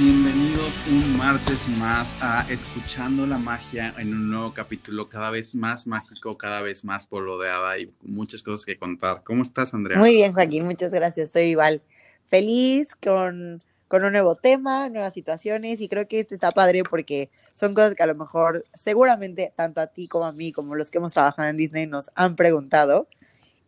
[0.00, 5.86] Bienvenidos un martes más a Escuchando la Magia en un nuevo capítulo cada vez más
[5.86, 9.22] mágico, cada vez más polodeada y muchas cosas que contar.
[9.24, 9.98] ¿Cómo estás, Andrea?
[9.98, 11.26] Muy bien, Joaquín, muchas gracias.
[11.26, 11.82] Estoy igual
[12.24, 17.30] feliz con, con un nuevo tema, nuevas situaciones y creo que este está padre porque
[17.54, 20.90] son cosas que a lo mejor seguramente tanto a ti como a mí, como los
[20.90, 23.06] que hemos trabajado en Disney, nos han preguntado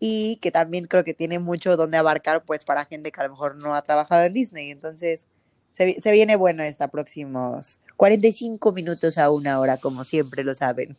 [0.01, 3.31] y que también creo que tiene mucho donde abarcar pues para gente que a lo
[3.31, 4.71] mejor no ha trabajado en Disney.
[4.71, 5.27] Entonces
[5.73, 10.97] se, viene bueno esta próximos 45 minutos a una hora, como siempre lo saben.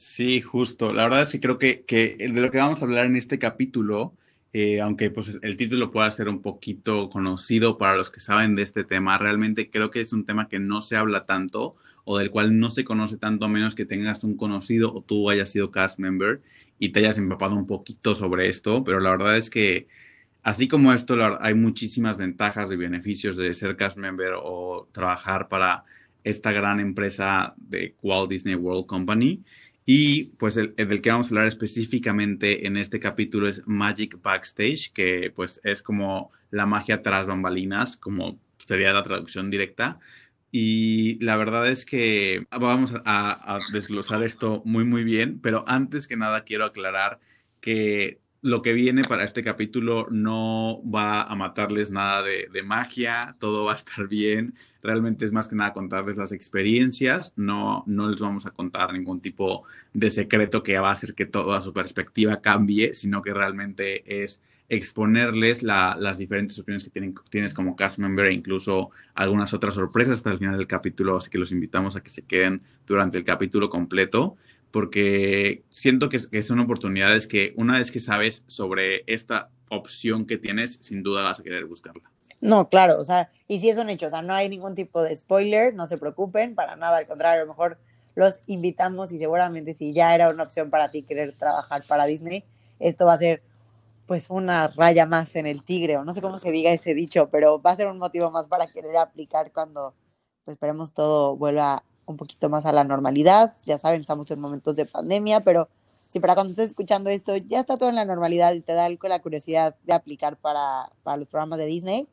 [0.00, 0.92] Sí, justo.
[0.92, 3.40] La verdad es que creo que, que de lo que vamos a hablar en este
[3.40, 4.14] capítulo,
[4.52, 8.62] eh, aunque pues el título pueda ser un poquito conocido para los que saben de
[8.62, 12.30] este tema, realmente creo que es un tema que no se habla tanto o del
[12.30, 15.72] cual no se conoce tanto a menos que tengas un conocido o tú hayas sido
[15.72, 16.40] cast member
[16.78, 19.88] y te hayas empapado un poquito sobre esto, pero la verdad es que
[20.42, 25.82] Así como esto, hay muchísimas ventajas y beneficios de ser cast member o trabajar para
[26.24, 29.42] esta gran empresa de Walt Disney World Company.
[29.84, 34.92] Y pues el, del que vamos a hablar específicamente en este capítulo es Magic Backstage,
[34.92, 39.98] que pues es como la magia tras bambalinas, como sería la traducción directa.
[40.52, 46.06] Y la verdad es que vamos a, a desglosar esto muy, muy bien, pero antes
[46.06, 47.18] que nada quiero aclarar
[47.60, 53.64] que lo que viene para este capítulo no va a matarles nada de, magia, todo
[53.64, 54.54] va a estar bien.
[54.82, 59.20] Realmente es más que nada contarles las experiencias, no, no les vamos a contar ningún
[59.20, 64.22] tipo de secreto que va a hacer que toda su perspectiva cambie, sino que realmente
[64.22, 69.74] es exponerles las diferentes opiniones que tienen, tienes como cast member e incluso algunas otras
[69.74, 73.16] sorpresas hasta el final del capítulo, así que los invitamos a que se queden durante
[73.16, 74.36] el capítulo completo
[74.70, 80.74] porque siento que, son oportunidades que una vez que sabes sobre esta opción que tienes,
[80.80, 82.10] sin duda vas a querer buscarla.
[82.40, 85.02] No, claro, o sea, y si es un hecho, o sea, no hay ningún tipo
[85.02, 87.78] de spoiler, no se preocupen, para nada, al contrario, a lo mejor
[88.14, 92.44] los invitamos y seguramente si ya era una opción para ti querer trabajar para Disney,
[92.78, 93.42] esto va a ser
[94.06, 97.28] pues una raya más en el tigre, o no sé cómo se diga ese dicho,
[97.30, 99.94] pero va a ser un motivo más para querer aplicar cuando
[100.44, 103.54] pues, esperemos todo vuelva un poquito más a la normalidad.
[103.66, 107.60] Ya saben, estamos en momentos de pandemia, pero si para cuando estés escuchando esto ya
[107.60, 111.28] está todo en la normalidad y te da la curiosidad de aplicar para, para los
[111.28, 112.08] programas de Disney,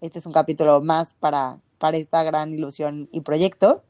[0.00, 3.82] este es un capítulo más para, para esta gran ilusión y proyecto.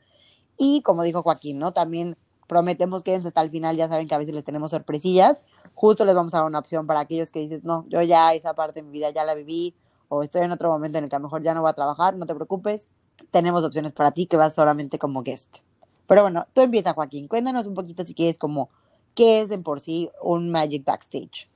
[0.57, 1.73] Y como dijo Joaquín, ¿no?
[1.73, 2.17] También
[2.47, 5.41] prometemos que hasta el final, ya saben que a veces les tenemos sorpresillas.
[5.75, 8.55] Justo les vamos a dar una opción para aquellos que dices, no, yo ya esa
[8.55, 9.75] parte de mi vida ya la viví
[10.09, 11.75] o estoy en otro momento en el que a lo mejor ya no voy a
[11.75, 12.87] trabajar, no te preocupes,
[13.31, 15.59] tenemos opciones para ti que vas solamente como guest.
[16.07, 17.29] Pero bueno, tú empieza, Joaquín.
[17.29, 18.71] Cuéntanos un poquito si quieres como
[19.15, 21.49] qué es en por sí un Magic Backstage.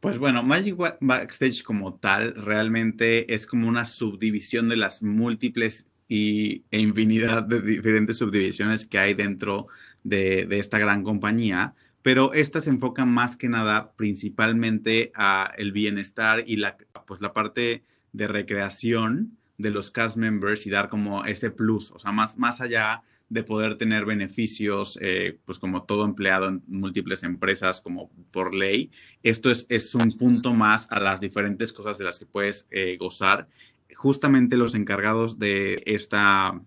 [0.00, 6.64] Pues bueno, Magic Backstage como tal realmente es como una subdivisión de las múltiples y,
[6.70, 9.68] e infinidad de diferentes subdivisiones que hay dentro
[10.02, 15.70] de, de esta gran compañía, pero esta se enfoca más que nada principalmente a el
[15.70, 21.24] bienestar y la, pues la parte de recreación de los cast members y dar como
[21.24, 26.04] ese plus, o sea, más, más allá de poder tener beneficios, eh, pues como todo
[26.04, 28.90] empleado en múltiples empresas, como por ley,
[29.22, 32.96] esto es, es un punto más a las diferentes cosas de las que puedes eh,
[32.98, 33.48] gozar.
[33.96, 36.60] Justamente los encargados de esta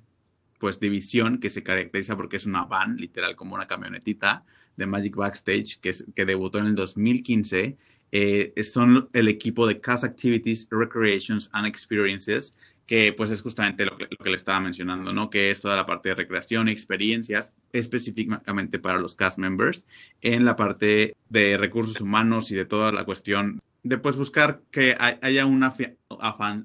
[0.57, 4.43] pues división que se caracteriza porque es una van, literal como una camionetita
[4.75, 7.77] de Magic Backstage que, que debutó en el 2015,
[8.11, 13.97] eh, son el equipo de Cast Activities, Recreations and Experiences, que pues es justamente lo
[13.97, 15.29] que, le estaba mencionando, ¿no?
[15.29, 19.85] Que es toda la parte de recreación y experiencias específicamente para los cast members
[20.21, 24.95] en la parte de recursos humanos y de toda la cuestión de pues buscar que
[24.99, 25.63] haya un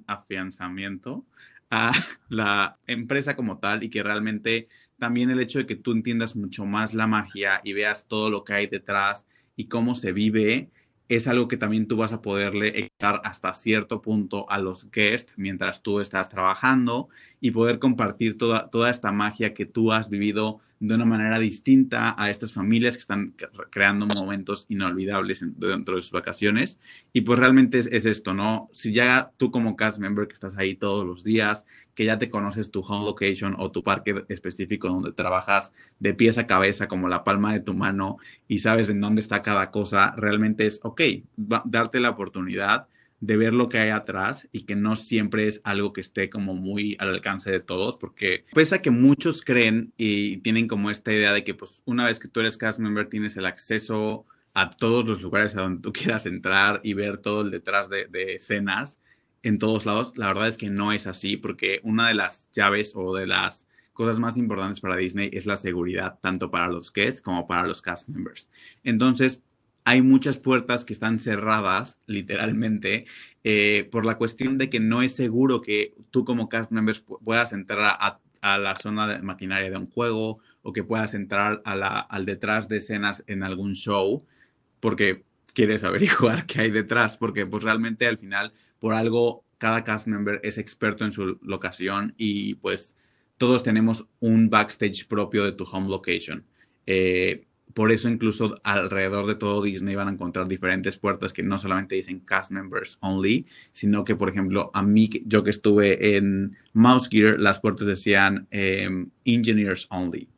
[0.07, 1.27] afianzamiento
[1.71, 1.93] a
[2.29, 4.69] la empresa como tal y que realmente
[4.99, 8.45] también el hecho de que tú entiendas mucho más la magia y veas todo lo
[8.45, 9.27] que hay detrás
[9.57, 10.71] y cómo se vive,
[11.11, 15.35] es algo que también tú vas a poderle echar hasta cierto punto a los guests
[15.37, 17.09] mientras tú estás trabajando
[17.41, 22.15] y poder compartir toda, toda esta magia que tú has vivido de una manera distinta
[22.19, 23.35] a estas familias que están
[23.69, 26.81] creando momentos inolvidables dentro de sus vacaciones.
[27.13, 28.69] Y pues realmente es, es, esto, ¿no?
[28.73, 32.31] Si ya tú como cast member que estás ahí todos los días, que ya te
[32.31, 37.09] conoces tu home location o tu parque específico donde trabajas de pies a cabeza como
[37.09, 38.17] la palma de tu mano
[38.49, 41.03] y sabes en dónde está cada cosa, realmente es, ok,
[41.37, 42.89] darte la oportunidad
[43.21, 46.55] de ver lo que hay atrás y que no siempre es algo que esté como
[46.55, 51.13] muy al alcance de todos, porque pese a que muchos creen y tienen como esta
[51.13, 54.71] idea de que pues una vez que tú eres cast member tienes el acceso a
[54.71, 58.37] todos los lugares a donde tú quieras entrar y ver todo el detrás de, de
[58.37, 59.01] escenas
[59.43, 62.93] en todos lados, la verdad es que no es así, porque una de las llaves
[62.95, 67.23] o de las cosas más importantes para Disney es la seguridad, tanto para los guests
[67.23, 68.51] como para los cast members.
[68.83, 69.45] Entonces,
[69.85, 73.07] hay muchas puertas que están cerradas, literalmente,
[73.45, 77.53] eh, por la cuestión de que no es seguro que tú como cast members puedas
[77.53, 78.21] entrar a,
[78.59, 82.79] la zona de maquinaria de un juego o que puedas entrar a al detrás de
[82.79, 84.25] escenas en algún show,
[84.81, 90.07] porque quieres averiguar qué hay detrás, porque pues realmente al final, por algo, cada cast
[90.07, 92.97] member es experto en su locación y pues
[93.37, 96.47] todos tenemos un backstage propio de tu home location.
[96.87, 101.59] Eh, por eso incluso alrededor de todo Disney van a encontrar diferentes puertas que no
[101.59, 106.57] solamente dicen cast members only, sino que, por ejemplo, a mí, yo que estuve en
[106.73, 110.29] Mouse Gear, las puertas decían em, engineers only.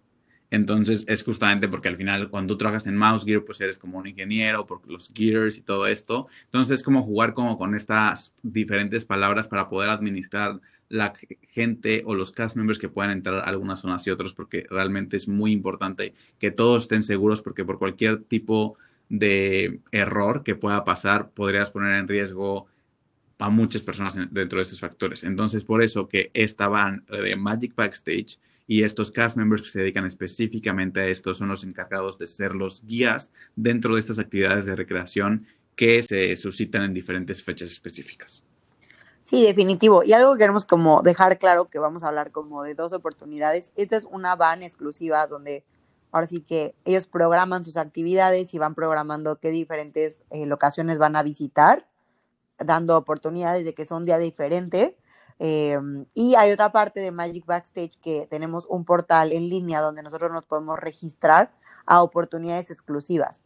[0.53, 3.97] Entonces es justamente porque al final cuando tú trabajas en Mouse Gear, pues eres como
[3.97, 6.29] un ingeniero por los gears y todo esto.
[6.45, 10.61] Entonces es como jugar como con estas diferentes palabras para poder administrar
[10.93, 11.15] la
[11.49, 15.17] gente o los cast members que puedan entrar a algunas zonas y otros, porque realmente
[15.17, 18.77] es muy importante que todos estén seguros, porque por cualquier tipo
[19.09, 22.67] de error que pueda pasar, podrías poner en riesgo
[23.39, 25.25] a muchas personas dentro de estos factores.
[25.25, 29.81] Entonces, por eso que esta van de Magic Backstage y estos cast members que se
[29.81, 34.67] dedican específicamente a esto son los encargados de ser los guías dentro de estas actividades
[34.67, 38.47] de recreación que se suscitan en diferentes fechas específicas.
[39.33, 40.03] Sí, definitivo.
[40.05, 43.73] Y algo que queremos como dejar claro que vamos a hablar como de dos oportunidades.
[43.77, 45.65] Esta es una van exclusiva donde
[46.11, 51.17] ahora sí que ellos programan sus actividades y van programando qué diferentes eh, locaciones van
[51.17, 51.89] a visitar,
[52.59, 54.99] dando oportunidades de que son un día diferente.
[55.39, 60.03] Em, y hay otra parte de Magic Backstage que tenemos un portal en línea donde
[60.03, 61.55] nosotros nos podemos registrar
[61.87, 63.41] a oportunidades exclusivas.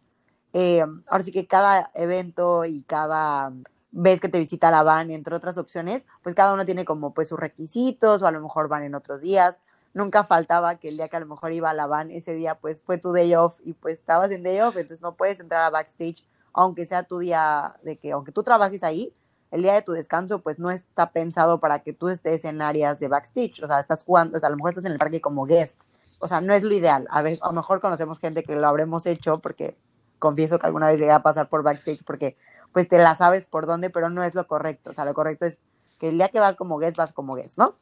[0.53, 3.53] Em, ahora sí que cada evento y cada
[3.91, 7.29] ves que te visita la van, entre otras opciones, pues cada uno tiene como pues
[7.29, 9.59] sus requisitos o a lo mejor van en otros días.
[9.95, 12.57] Nunca faltaba que el día que a lo mejor iba a la van, ese día
[12.57, 15.63] pues fue tu day off y pues estabas en day off, entonces no puedes entrar
[15.63, 16.23] a backstage,
[16.53, 19.15] aunque sea tu día de que, aunque tú trabajes ahí,
[19.51, 23.01] el día de tu descanso pues no está pensado para que tú estés en áreas
[23.01, 25.21] de backstage, o sea, estás jugando, o sea, a lo mejor estás en el parque
[25.23, 25.81] como guest,
[26.19, 27.07] o sea, no es lo ideal.
[27.11, 29.77] A, veces, a lo mejor conocemos gente que lo habremos hecho porque
[30.19, 32.37] confieso que alguna vez llegué a pasar por backstage porque
[32.73, 34.91] pues te la sabes por dónde, pero no es lo correcto.
[34.91, 35.59] O sea, lo correcto es
[35.99, 37.77] que el día que vas como guest, vas como guest, ¿no?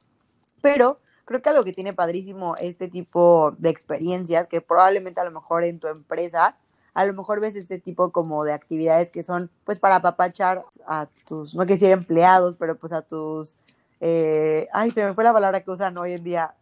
[0.61, 5.31] Pero creo que algo que tiene padrísimo este tipo de experiencias, que probablemente a lo
[5.31, 6.57] mejor en tu empresa,
[6.95, 11.09] a lo mejor ves este tipo como de actividades que son pues para apapachar a
[11.27, 13.57] tus, no quisiera empleados, pero pues a tus,
[14.01, 16.55] eh, ay, se me fue la palabra que usan hoy en día.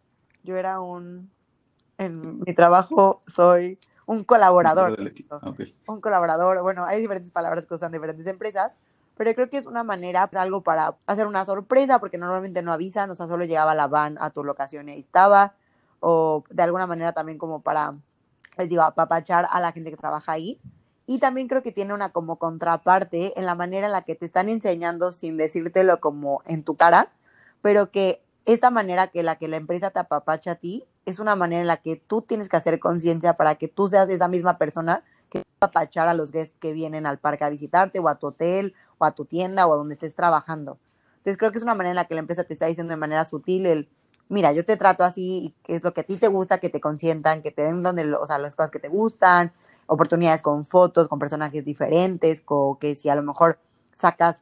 [0.43, 1.29] Yo era un,
[1.97, 4.97] en mi trabajo soy un colaborador.
[5.87, 8.73] Un colaborador, bueno, hay diferentes palabras que usan diferentes empresas,
[9.15, 12.71] pero creo que es una manera, pues, algo para hacer una sorpresa, porque normalmente no
[12.71, 15.53] avisan, o sea, solo llegaba la van a tu locación y ahí estaba,
[15.99, 17.95] o de alguna manera también como para,
[18.57, 20.59] les digo, apapachar a la gente que trabaja ahí.
[21.05, 24.25] Y también creo que tiene una como contraparte en la manera en la que te
[24.25, 27.11] están enseñando sin decírtelo como en tu cara,
[27.61, 31.35] pero que esta manera que la que la empresa te apapacha a ti es una
[31.35, 34.57] manera en la que tú tienes que hacer conciencia para que tú seas esa misma
[34.57, 38.07] persona que va a apapachar a los guests que vienen al parque a visitarte o
[38.07, 40.77] a tu hotel o a tu tienda o a donde estés trabajando.
[41.17, 42.97] Entonces creo que es una manera en la que la empresa te está diciendo de
[42.97, 43.89] manera sutil el,
[44.29, 46.81] mira, yo te trato así, y es lo que a ti te gusta, que te
[46.81, 49.51] consientan, que te den donde, o sea, las cosas que te gustan,
[49.87, 53.57] oportunidades con fotos, con personajes diferentes, o que si a lo mejor
[53.93, 54.39] sacas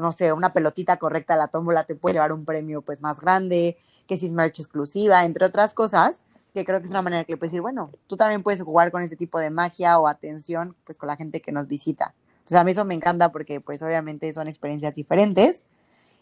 [0.00, 3.20] no sé, una pelotita correcta a la tómbola te puede llevar un premio pues más
[3.20, 6.20] grande, que si es merch exclusiva, entre otras cosas,
[6.54, 9.02] que creo que es una manera que puedes decir, bueno, tú también puedes jugar con
[9.02, 12.14] este tipo de magia o atención pues con la gente que nos visita.
[12.38, 15.62] Entonces a mí eso me encanta porque pues obviamente son experiencias diferentes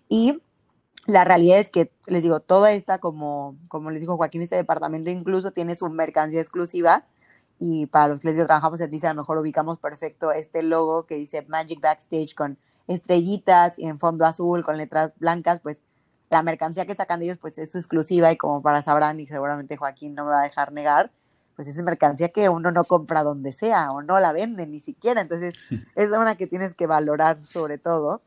[0.09, 0.41] y
[1.07, 5.11] la realidad es que les digo, toda esta como, como les dijo Joaquín, este departamento
[5.11, 7.05] incluso tiene su mercancía exclusiva
[7.59, 10.63] y para los que les digo, trabajamos en Disney, a lo mejor ubicamos perfecto este
[10.63, 15.79] logo que dice Magic Backstage con estrellitas y en fondo azul con letras blancas, pues
[16.35, 19.77] la mercancía que sacan de ellos pues es exclusiva y como para sabrán y seguramente
[19.77, 21.13] Joaquín no me va a dejar negar,
[21.55, 25.21] pues es mercancía que uno no compra donde sea o no la venden ni siquiera.
[25.21, 25.55] Entonces
[25.95, 28.21] es una que tienes que valorar sobre todo.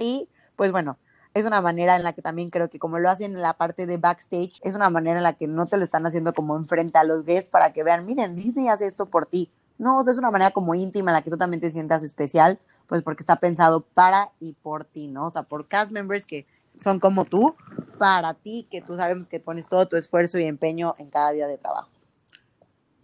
[0.00, 0.98] Y pues bueno,
[1.32, 3.86] es una manera en la que también creo que como lo hacen en la parte
[3.86, 6.98] de backstage, es una manera en la que no te lo están haciendo como enfrente
[6.98, 9.48] a los guests para que vean, miren, Disney hace esto por ti.
[9.78, 12.02] No, o sea, es una manera como íntima en la que tú también te sientas
[12.02, 15.26] especial, pues porque está pensado para y por ti, ¿no?
[15.26, 16.46] O sea, por cast members que
[16.80, 17.54] son como tú,
[17.98, 21.46] para ti, que tú sabemos que pones todo tu esfuerzo y empeño en cada día
[21.46, 21.90] de trabajo.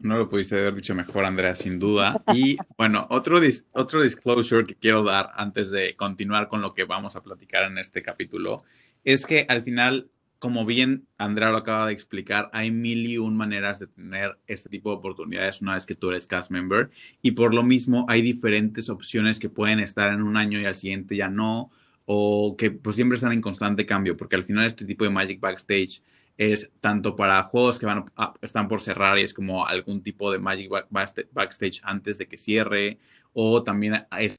[0.05, 2.23] No lo pudiste haber dicho mejor, Andrea, sin duda.
[2.35, 3.39] Y bueno, otro,
[3.73, 7.79] otro disclosure que quiero dar antes de continuar con lo que vamos a platicar en
[7.79, 8.65] este capítulo
[9.05, 13.37] es que al final, como bien Andrea lo acaba de explicar, hay mil y un
[13.37, 16.91] maneras de tener este tipo de oportunidades una vez que tú eres cast member.
[17.23, 20.75] Y por lo mismo, hay diferentes opciones que pueden estar en un año y al
[20.75, 21.71] siguiente ya no,
[22.07, 25.41] o que pues siempre están en constante cambio, porque al final este tipo de Magic
[25.41, 26.03] Backstage
[26.37, 28.07] es tanto para juegos que van
[28.43, 32.99] están por cerrar y es como algún tipo de Magic Backstage antes de que cierre
[33.33, 34.35] o también hay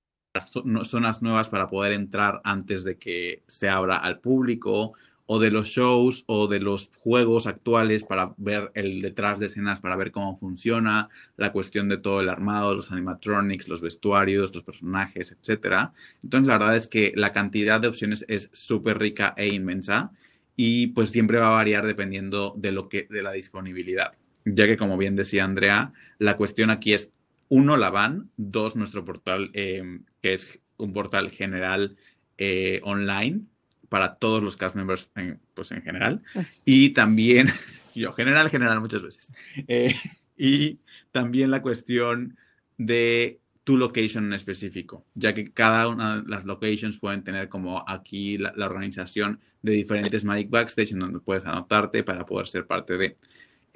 [0.83, 4.93] zonas nuevas para poder entrar antes de que se abra al público
[5.27, 9.79] o de los shows o de los juegos actuales para ver el detrás de escenas,
[9.79, 14.63] para ver cómo funciona, la cuestión de todo el armado, los animatronics, los vestuarios, los
[14.63, 15.91] personajes, etc.
[16.23, 20.11] Entonces, la verdad es que la cantidad de opciones es súper rica e inmensa
[20.55, 24.13] y pues siempre va a variar dependiendo de lo que de la disponibilidad.
[24.45, 27.11] Ya que como bien decía Andrea, la cuestión aquí es
[27.49, 31.95] uno la van, dos nuestro portal em, que es un portal general
[32.37, 33.45] eh, online
[33.95, 36.21] para todos los cast members en, pues en general.
[36.65, 37.47] Y también
[37.95, 39.31] yo general general muchas veces.
[39.69, 39.95] Eh,
[40.35, 40.79] y
[41.13, 42.35] también la cuestión
[42.77, 47.85] de tu location en específico, ya que cada una de las locations pueden tener como
[47.87, 52.97] aquí la, organización de diferentes Magic Backstage en donde puedes anotarte para poder ser parte
[52.97, 53.15] de.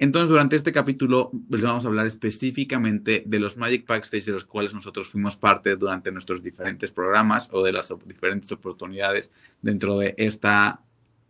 [0.00, 4.46] Entonces, durante este capítulo les vamos a hablar específicamente de los Magic Backstage de los
[4.46, 9.30] cuales nosotros fuimos parte durante nuestros diferentes programas o de las diferentes oportunidades
[9.60, 10.80] dentro de esta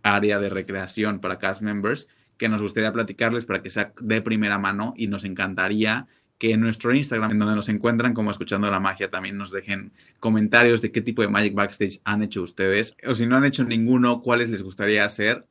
[0.05, 2.07] área de recreación para cast members
[2.39, 6.07] que nos gustaría platicarles para que sea de primera mano y nos encantaría
[6.39, 9.93] que en nuestro Instagram, en donde nos encuentran como escuchando la magia, también nos dejen
[10.21, 12.95] comentarios de qué tipo de Magic Backstage han hecho ustedes.
[13.05, 15.45] O si no han hecho ninguno, cuáles les gustaría hacer.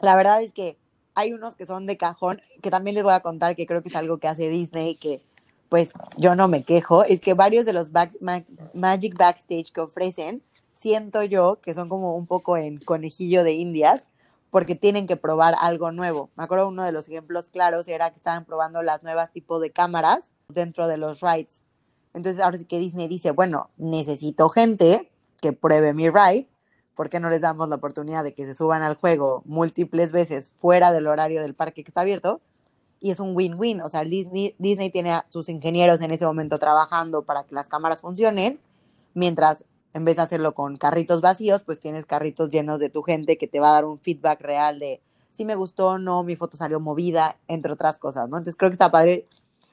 [0.00, 0.78] La verdad es que
[1.14, 3.88] hay unos que son de cajón, que también les voy a contar que creo que
[3.88, 5.20] es algo que hace Disney, que
[5.68, 7.90] pues yo no me quejo, es que varios de los
[8.74, 10.42] Magic Backstage que ofrecen,
[10.74, 14.06] siento yo que son como un poco en conejillo de indias,
[14.50, 16.30] porque tienen que probar algo nuevo.
[16.36, 19.72] Me acuerdo uno de los ejemplos claros era que estaban probando las nuevas tipos de
[19.72, 21.60] cámaras dentro de los rides.
[22.12, 26.46] Entonces ahora sí que Disney dice, bueno, necesito gente que pruebe mi ride,
[26.94, 30.50] ¿por qué no les damos la oportunidad de que se suban al juego múltiples veces
[30.56, 32.40] fuera del horario del parque que está abierto?
[33.00, 36.58] Y es un win-win, o sea, Disney, Disney tiene a sus ingenieros en ese momento
[36.58, 38.60] trabajando para que las cámaras funcionen,
[39.12, 43.38] mientras en vez de hacerlo con carritos vacíos, pues tienes carritos llenos de tu gente
[43.38, 46.36] que te va a dar un feedback real de si me gustó o no, mi
[46.36, 48.36] foto salió movida, entre otras cosas, ¿no?
[48.36, 49.26] Entonces creo que está padre.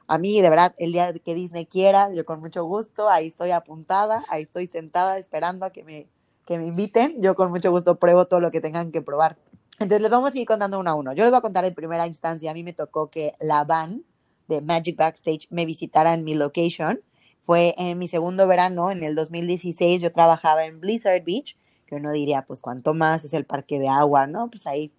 [0.07, 3.51] A mí, de verdad, el día que Disney quiera, yo con mucho gusto, ahí estoy
[3.51, 6.07] apuntada, ahí estoy sentada esperando a que me,
[6.45, 7.21] que me inviten.
[7.21, 9.37] Yo con mucho gusto pruebo todo lo que tengan que probar.
[9.73, 11.13] Entonces les vamos a ir contando uno a uno.
[11.13, 14.03] Yo les voy a contar en primera instancia, a mí me tocó que la van
[14.47, 17.01] de Magic Backstage me visitara en mi location
[17.41, 21.57] fue en mi segundo verano, en el 2016, yo trabajaba en Blizzard Beach,
[21.87, 24.49] que uno diría, pues cuánto más es el parque de agua, ¿no?
[24.49, 24.91] Pues ahí,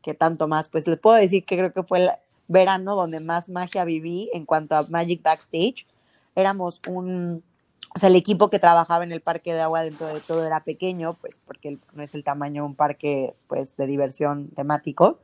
[0.00, 0.68] ¿qué tanto más?
[0.68, 2.10] Pues les puedo decir que creo que fue el
[2.46, 5.86] verano donde más magia viví en cuanto a Magic Backstage.
[6.34, 7.42] Éramos un,
[7.98, 10.62] o sea, el equipo que trabajaba en el parque de agua dentro de todo era
[10.62, 15.18] pequeño, pues porque no es el tamaño de un parque, pues, de diversión temático.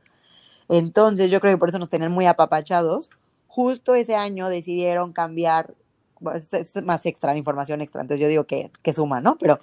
[0.67, 3.09] Entonces, yo creo que por eso nos tenían muy apapachados.
[3.47, 5.73] Justo ese año decidieron cambiar
[6.33, 9.37] es, más extra, información extra, entonces yo digo que, que suma, ¿no?
[9.37, 9.61] Pero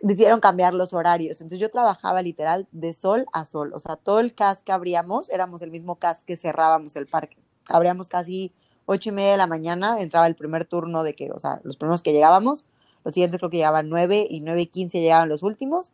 [0.00, 4.20] decidieron cambiar los horarios, entonces yo trabajaba literal de sol a sol, o sea, todo
[4.20, 7.38] el CAS que abríamos, éramos el mismo CAS que cerrábamos el parque,
[7.68, 8.52] abríamos casi
[8.86, 11.76] ocho y media de la mañana, entraba el primer turno de que, o sea, los
[11.76, 12.66] primeros que llegábamos,
[13.04, 15.92] los siguientes creo que llegaban nueve y nueve y quince llegaban los últimos,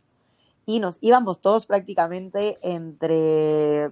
[0.66, 3.90] y nos íbamos todos prácticamente entre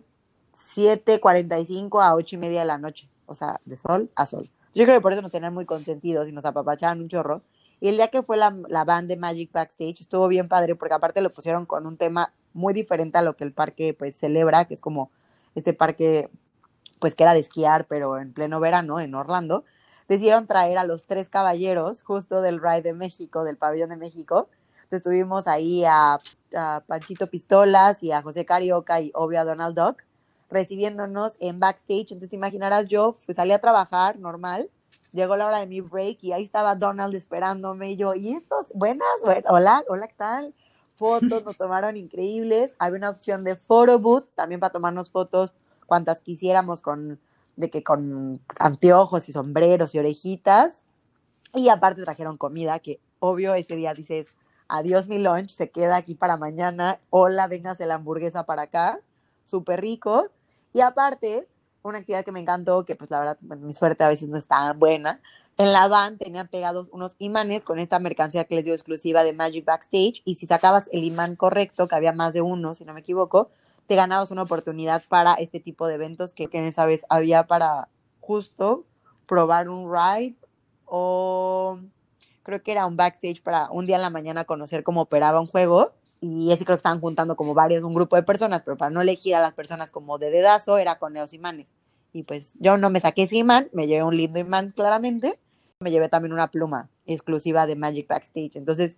[0.75, 4.51] 7.45 a ocho y media de la noche, o sea, de sol a sol.
[4.75, 7.41] Yo creo que por eso nos tenían muy consentidos y nos apapachaban un chorro.
[7.81, 10.95] Y el día que fue la, la band de Magic Backstage estuvo bien padre porque
[10.95, 14.67] aparte lo pusieron con un tema muy diferente a lo que el parque pues celebra,
[14.67, 15.11] que es como
[15.55, 16.29] este parque
[16.99, 19.65] pues que era de esquiar, pero en pleno verano en Orlando.
[20.09, 24.49] Decidieron traer a los tres caballeros justo del Ride de México, del pabellón de México.
[24.85, 26.21] Entonces tuvimos ahí a,
[26.57, 30.05] a Panchito Pistolas y a José Carioca y obvio a Donald Duck
[30.51, 32.13] recibiéndonos en backstage.
[32.13, 34.71] Entonces te imaginarás, yo pues, salí a trabajar normal,
[35.13, 38.67] llegó la hora de mi break y ahí estaba Donald esperándome y yo, ¿y estos?
[38.75, 39.09] Buenas,
[39.49, 40.55] hola, hola, ¿qué tal?
[40.97, 42.75] Fotos, nos tomaron increíbles.
[42.79, 45.53] Había una opción de photo booth también para tomarnos fotos
[45.87, 47.21] cuantas quisiéramos con
[47.57, 50.83] de que con anteojos y sombreros y orejitas.
[51.55, 54.29] Y aparte trajeron comida, que obvio ese día dices,
[54.69, 59.01] adiós mi lunch, se queda aquí para mañana, hola, véngase la hamburguesa para acá,
[59.47, 60.29] súper rico.
[60.73, 61.49] Y aparte,
[61.83, 64.47] una actividad que me encantó, que pues la verdad mi suerte a veces no es
[64.47, 65.21] tan buena,
[65.57, 69.33] en la van tenían pegados unos imanes con esta mercancía que les dio exclusiva de
[69.33, 72.93] Magic Backstage y si sacabas el imán correcto, que había más de uno, si no
[72.93, 73.49] me equivoco,
[73.87, 77.89] te ganabas una oportunidad para este tipo de eventos que, que esa vez había para
[78.21, 78.85] justo
[79.27, 80.37] probar un ride
[80.85, 81.79] o
[82.43, 85.47] creo que era un backstage para un día en la mañana conocer cómo operaba un
[85.47, 88.91] juego y ese creo que estaban juntando como varios, un grupo de personas, pero para
[88.91, 91.75] no elegir a las personas como de dedazo era con esos imanes.
[92.13, 95.39] Y pues yo no me saqué ese imán, me llevé un lindo imán claramente,
[95.81, 98.57] me llevé también una pluma exclusiva de Magic Backstage.
[98.57, 98.97] Entonces,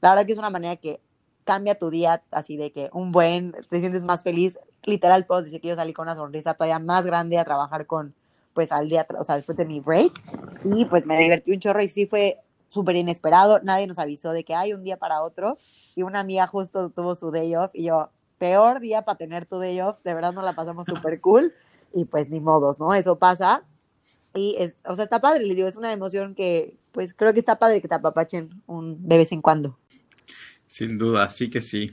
[0.00, 1.00] la verdad que es una manera que
[1.44, 4.58] cambia tu día así de que un buen, te sientes más feliz.
[4.84, 8.14] Literal, puedo decir que yo salí con una sonrisa todavía más grande a trabajar con,
[8.54, 10.12] pues al día, o sea, después de mi break.
[10.64, 13.60] Y pues me divertí un chorro y sí fue súper inesperado.
[13.62, 15.56] Nadie nos avisó de que hay un día para otro.
[15.94, 19.58] Y una amiga justo tuvo su day off y yo, peor día para tener tu
[19.58, 20.02] day off.
[20.02, 21.52] De verdad nos la pasamos súper cool.
[21.92, 22.94] Y pues ni modos, ¿no?
[22.94, 23.62] Eso pasa.
[24.34, 27.40] Y es, o sea, está padre, les digo, es una emoción que, pues creo que
[27.40, 29.78] está padre que te apapachen un, de vez en cuando.
[30.72, 31.92] Sin duda, sí que sí.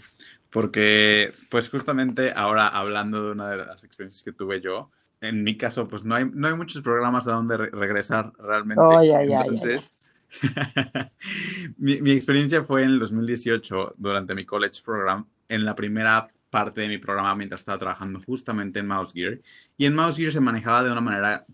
[0.50, 5.58] Porque, pues justamente ahora hablando de una de las experiencias que tuve yo, en mi
[5.58, 8.82] caso, pues no hay, no hay muchos programas a donde regresar realmente.
[8.82, 10.00] Oh, ya, ya, Entonces,
[11.78, 16.80] mi, mi, experiencia fue en el 2018, durante mi college program, en la primera parte
[16.80, 19.40] de mi programa mientras estaba trabajando justamente en Mouse Gear.
[19.78, 21.46] Y en Mouse Gear se manejaba de una manera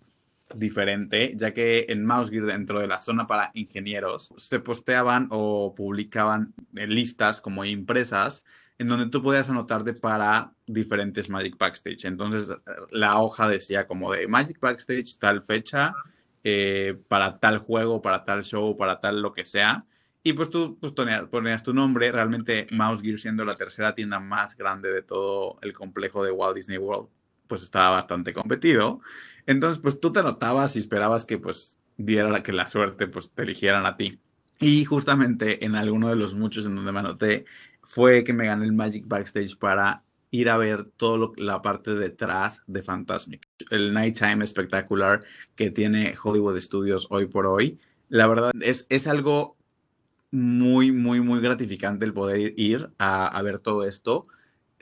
[0.54, 6.54] diferente, ya que en MouseGear, dentro de la zona para ingenieros, se posteaban o publicaban
[6.72, 8.44] listas como impresas
[8.78, 12.04] en donde tú podías anotarte para diferentes Magic Backstage.
[12.04, 12.54] Entonces,
[12.90, 15.94] la hoja decía como de Magic Backstage tal fecha,
[16.44, 19.80] eh, para tal juego, para tal show, para tal lo que sea.
[20.22, 22.12] Y pues tú pues, ponías, tu nombre.
[22.12, 26.56] Realmente Mouse Gear siendo la tercera tienda más grande de todo el complejo de Walt
[26.56, 27.08] Disney World,
[27.46, 29.00] pues estaba bastante competido.
[29.46, 33.42] Entonces, pues tú te anotabas y esperabas que pues diera que la suerte pues te
[33.42, 34.20] eligieran a ti.
[34.60, 37.44] Y justamente en alguno de los muchos en donde me anoté
[37.82, 42.62] fue que me gané el Magic Backstage para ir a ver toda la parte detrás
[42.66, 43.46] de Fantasmic.
[43.70, 45.22] El Nighttime espectacular
[45.54, 47.78] que tiene Hollywood Studios hoy por hoy.
[48.08, 49.56] La verdad es, es algo
[50.30, 54.26] muy, muy, muy gratificante el poder ir a ver todo esto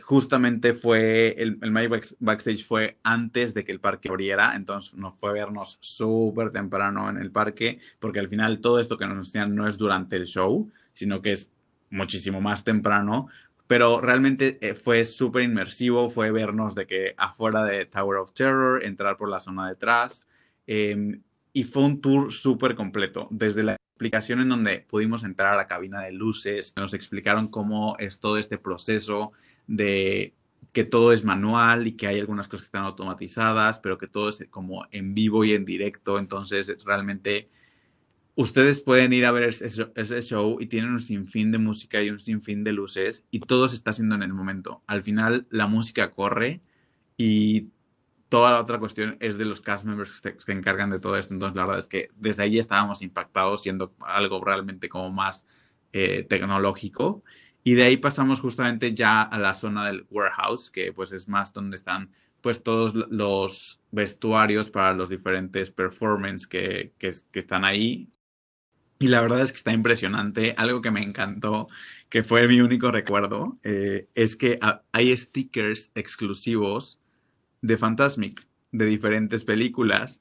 [0.04, 5.32] justamente fue, el, el Backstage fue antes de que el parque abriera, entonces nos fue
[5.32, 9.66] vernos súper temprano en el parque, porque al final todo esto que nos enseñan no
[9.66, 11.50] es durante el show, sino que es
[11.88, 13.28] muchísimo más temprano,
[13.66, 18.84] pero realmente eh, fue súper inmersivo, fue vernos de que afuera de Tower of Terror,
[18.84, 20.26] entrar por la zona detrás,
[20.66, 21.18] eh,
[21.54, 25.66] y fue un tour súper completo, desde la explicación en donde pudimos entrar a la
[25.66, 29.32] cabina de luces, nos explicaron cómo es todo este proceso,
[29.66, 30.34] de
[30.72, 34.28] que todo es manual y que hay algunas cosas que están automatizadas, pero que todo
[34.28, 36.18] es como en vivo y en directo.
[36.18, 37.48] Entonces, realmente
[38.34, 42.18] ustedes pueden ir a ver ese, show y tienen un sinfín de música y un
[42.18, 44.82] sinfín de luces y todo se está haciendo en el momento.
[44.86, 46.60] Al final, la música corre
[47.16, 47.68] y
[48.28, 51.34] toda la otra cuestión es de los cast members que se encargan de todo esto.
[51.34, 55.46] Entonces, la verdad es que desde ahí estábamos impactados, siendo algo realmente como más
[55.92, 57.22] eh, tecnológico.
[57.66, 61.52] Y de ahí pasamos justamente ya a la zona del warehouse, que pues es más
[61.54, 68.10] donde están pues todos los vestuarios para los diferentes performances que, que, están ahí.
[68.98, 70.54] Y la verdad es que está impresionante.
[70.58, 71.66] Algo que me encantó,
[72.10, 74.58] que fue mi único recuerdo, eh, es que
[74.92, 77.00] hay stickers exclusivos
[77.62, 80.20] de Fantasmic, de diferentes películas.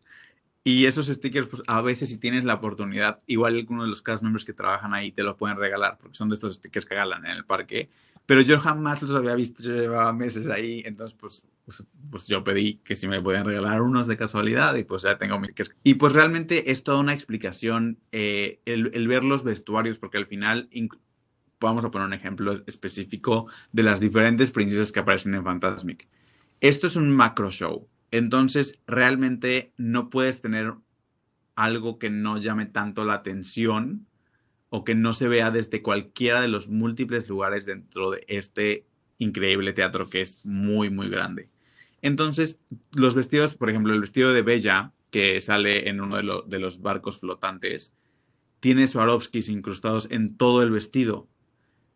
[0.65, 4.23] Y esos stickers, pues a veces si tienes la oportunidad, igual algunos de los cast
[4.23, 7.25] members que trabajan ahí te lo pueden regalar, porque son de estos stickers que regalan
[7.25, 7.89] en el parque.
[8.25, 12.45] Pero yo jamás los había visto, yo llevaba meses ahí, entonces pues, pues, pues yo
[12.45, 15.75] pedí que si me podían regalar unos de casualidad y pues ya tengo mis stickers.
[15.83, 20.69] Y pues realmente es toda una explicación eh, el, ver los vestuarios, porque al final,
[21.59, 26.07] vamos a poner un ejemplo específico de las diferentes princesas que aparecen en Fantasmic.
[26.61, 30.75] Esto es un macro show entonces, realmente no puedes tener
[31.55, 34.05] algo que no llame tanto la atención
[34.69, 38.85] o que no se vea desde cualquiera de los múltiples lugares dentro de este
[39.17, 41.49] increíble teatro que es muy, muy grande.
[42.03, 42.59] Entonces,
[42.91, 47.19] los vestidos, por ejemplo, el vestido de Bella, que sale en uno de, los barcos
[47.19, 47.95] flotantes,
[48.59, 51.27] tiene Swarovskis incrustados en todo el vestido.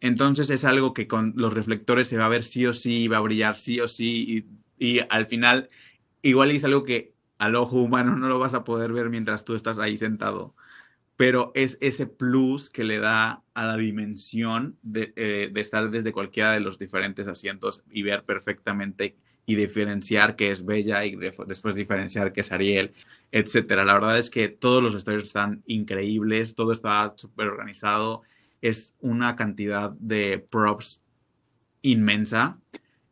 [0.01, 3.17] Entonces es algo que con los reflectores se va a ver sí o sí, va
[3.17, 4.47] a brillar sí o sí,
[4.79, 5.69] y al final
[6.21, 9.55] igual es algo que al ojo humano no lo vas a poder ver mientras tú
[9.55, 10.55] estás ahí sentado,
[11.15, 16.51] pero es ese plus que le da a la dimensión de, eh, estar desde cualquiera
[16.51, 21.73] de los diferentes asientos y ver perfectamente y diferenciar que es Bella y de, después
[21.73, 22.91] diferenciar que es Ariel,
[23.31, 23.85] etcétera.
[23.85, 28.21] La verdad es que todos los vestuarios están increíbles, todo está súper organizado,
[28.61, 31.01] es una cantidad de props
[31.81, 32.59] inmensa.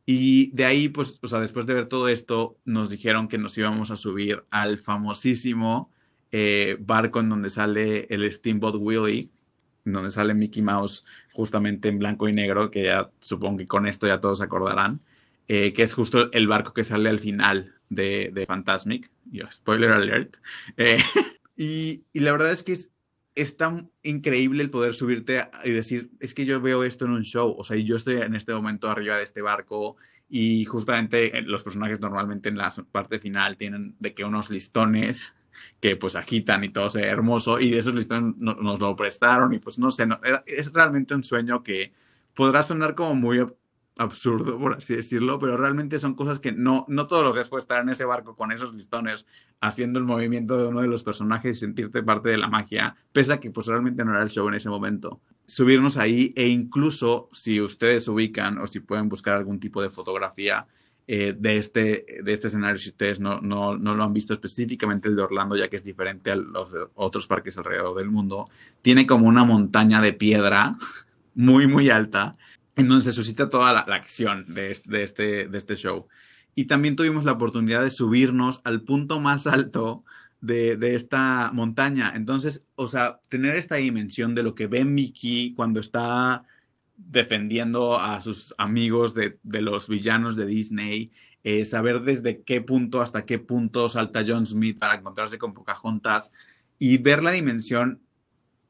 [0.06, 3.58] Y de ahí, pues, o sea, después de ver todo esto, nos dijeron que nos
[3.58, 5.92] íbamos a subir al famosísimo
[6.32, 9.30] eh, barco en donde sale el Steamboat Willie,
[9.84, 14.06] donde sale Mickey Mouse justamente en blanco y negro, que ya supongo que con esto
[14.08, 15.02] ya todos acordarán,
[15.48, 19.12] eh, que es justo el barco que sale al final de, de Fantasmic.
[19.32, 20.38] Yo, spoiler alert.
[20.78, 20.98] Eh,
[21.58, 22.92] y, y, la verdad es que es,
[23.36, 27.24] es tan increíble el poder subirte y decir, es que yo veo esto en un
[27.24, 29.98] show, o sea, yo estoy en este momento arriba de este barco
[30.30, 35.36] y justamente los personajes normalmente en la parte final tienen de que unos listones
[35.80, 39.54] que pues agitan y todo se hermoso y de esos listones no, nos lo prestaron
[39.54, 41.94] y pues no sé, no, es realmente un sueño que
[42.34, 43.46] podrá sonar como muy
[43.98, 47.64] absurdo, por así decirlo, pero realmente son cosas que no, no todos los días puedes
[47.64, 49.26] estar en ese barco con esos listones
[49.62, 53.34] haciendo el movimiento de uno de los personajes y sentirte parte de la magia, pese
[53.34, 55.22] a que pues realmente no era el show en ese momento.
[55.46, 60.68] Subirnos ahí e incluso si ustedes ubican o si pueden buscar algún tipo de fotografía
[61.08, 65.08] eh, de, este, de este escenario, si ustedes no, no, no, lo han visto específicamente
[65.08, 68.50] el de Orlando, ya que es diferente a los otros parques alrededor del mundo,
[68.82, 70.76] tiene como una montaña de piedra
[71.36, 72.34] muy, muy alta
[72.76, 76.08] en donde se suscita toda la, acción este, de este show.
[76.56, 80.04] Y también tuvimos la oportunidad de subirnos al punto más alto
[80.42, 82.14] de, esta montaña.
[82.16, 86.44] Entonces, o sea, tener esta dimensión de lo que ve Mickey cuando está
[86.98, 91.12] defendiendo a sus amigos de, de los villanos de Disney,
[91.44, 96.32] eh, saber desde qué punto hasta qué punto salta John Smith para encontrarse con Pocahontas
[96.80, 98.02] y ver la dimensión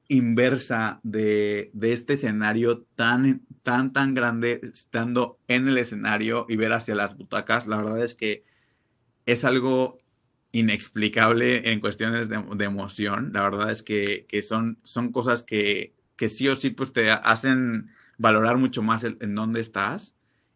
[0.08, 6.74] inversa de, de, este escenario tan, tan, tan grande, estando en el escenario y ver
[6.74, 8.44] hacia las butacas, la verdad es que
[9.26, 10.00] es algo
[10.52, 13.32] inexplicable en cuestiones de, de emoción.
[13.34, 17.12] La verdad es que, que son, son cosas que, que, sí o sí pues te
[17.12, 20.15] hacen valorar mucho más el, en dónde estás.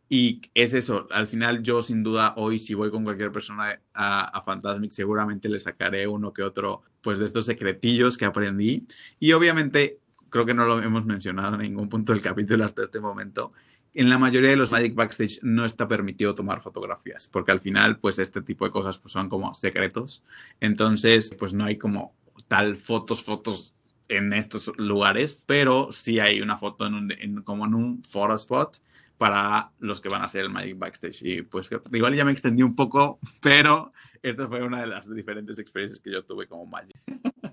[0.09, 4.21] Y es eso, al final yo sin duda hoy si voy con cualquier persona a,
[4.23, 8.87] a Fantasmic seguramente le sacaré uno que otro pues de estos secretillos que aprendí.
[9.19, 12.99] Y obviamente, creo que no lo hemos mencionado en ningún punto del capítulo hasta este
[12.99, 13.49] momento,
[13.93, 17.99] en la mayoría de los Magic Backstage no está permitido tomar fotografías, porque al final,
[17.99, 20.23] pues este tipo de cosas pues, son como secretos.
[20.59, 22.13] Entonces, pues no hay como
[22.47, 23.73] tal fotos, fotos
[24.07, 28.35] en estos lugares, pero sí hay una foto en un, en, como en un photo
[28.35, 28.77] spot
[29.19, 31.21] para los que van a hacer el Magic Backstage.
[31.23, 33.91] Y pues igual ya me extendí un poco, pero
[34.23, 36.95] esta fue una de las diferentes experiencias que yo tuve como Magic.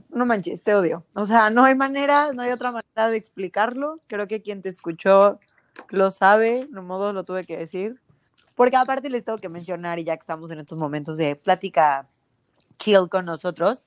[0.09, 1.05] No manches, te odio.
[1.13, 3.97] O sea, no hay manera, no hay otra manera de explicarlo.
[4.07, 5.41] Creo que quien te escuchó
[5.91, 8.01] lo sabe, no modo lo tuve que decir.
[8.55, 12.09] Porque aparte les tengo que mencionar, y ya que estamos en estos momentos de plática
[12.79, 13.83] chill con nosotros,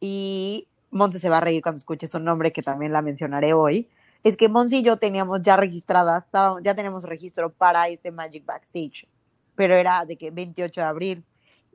[0.00, 3.88] y Monte se va a reír cuando escuche su nombre, que también la mencionaré hoy
[4.24, 6.26] es que Monsi y yo teníamos ya registrada,
[6.62, 9.06] ya tenemos registro para este Magic Backstage,
[9.54, 11.24] pero era de que 28 de abril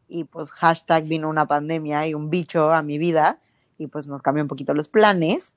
[0.08, 3.40] y pues hashtag vino una pandemia y un bicho a mi vida
[3.78, 5.54] y pues nos cambió un poquito los planes.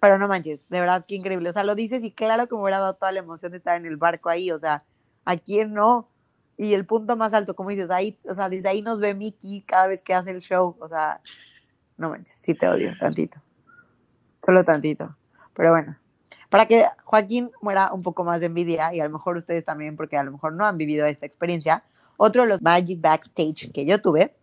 [0.00, 1.48] Pero no manches, de verdad qué increíble.
[1.48, 3.76] O sea, lo dices y claro que me hubiera dado toda la emoción de estar
[3.76, 4.50] en el barco ahí.
[4.50, 4.82] O sea,
[5.24, 6.08] ¿a quién no?
[6.56, 9.62] Y el punto más alto, como dices, ahí, o sea, desde ahí nos ve Mickey
[9.62, 10.76] cada vez que hace el show.
[10.80, 11.20] O sea,
[11.96, 13.38] no manches, sí te odio tantito.
[14.44, 15.14] Solo tantito.
[15.54, 15.96] Pero bueno,
[16.48, 19.96] para que Joaquín muera un poco más de envidia y a lo mejor ustedes también,
[19.96, 21.84] porque a lo mejor no han vivido esta experiencia,
[22.16, 24.34] otro de los Magic Backstage que yo tuve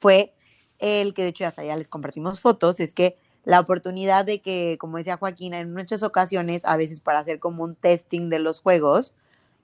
[0.00, 0.34] fue
[0.78, 4.76] el que de hecho hasta ya les compartimos fotos, es que la oportunidad de que,
[4.78, 8.60] como decía Joaquín, en muchas ocasiones, a veces para hacer como un testing de los
[8.60, 9.12] juegos,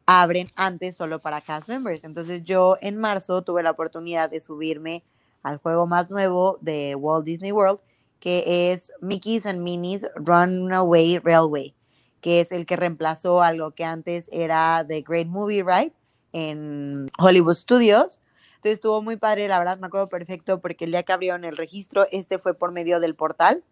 [0.07, 2.03] abren antes solo para cast members.
[2.03, 5.05] Entonces yo en marzo tuve la oportunidad de subirme
[5.43, 7.81] al juego más nuevo de Walt Disney World,
[8.21, 11.75] que es Mickey's and Minnie's Runaway Railway,
[12.21, 15.93] que es el que reemplazó a lo que antes era The Great Movie Ride
[16.33, 18.19] en Hollywood Studios.
[18.57, 21.57] Entonces estuvo muy padre, la verdad me acuerdo perfecto porque el día que abrieron el
[21.57, 23.63] registro, este fue por medio del portal.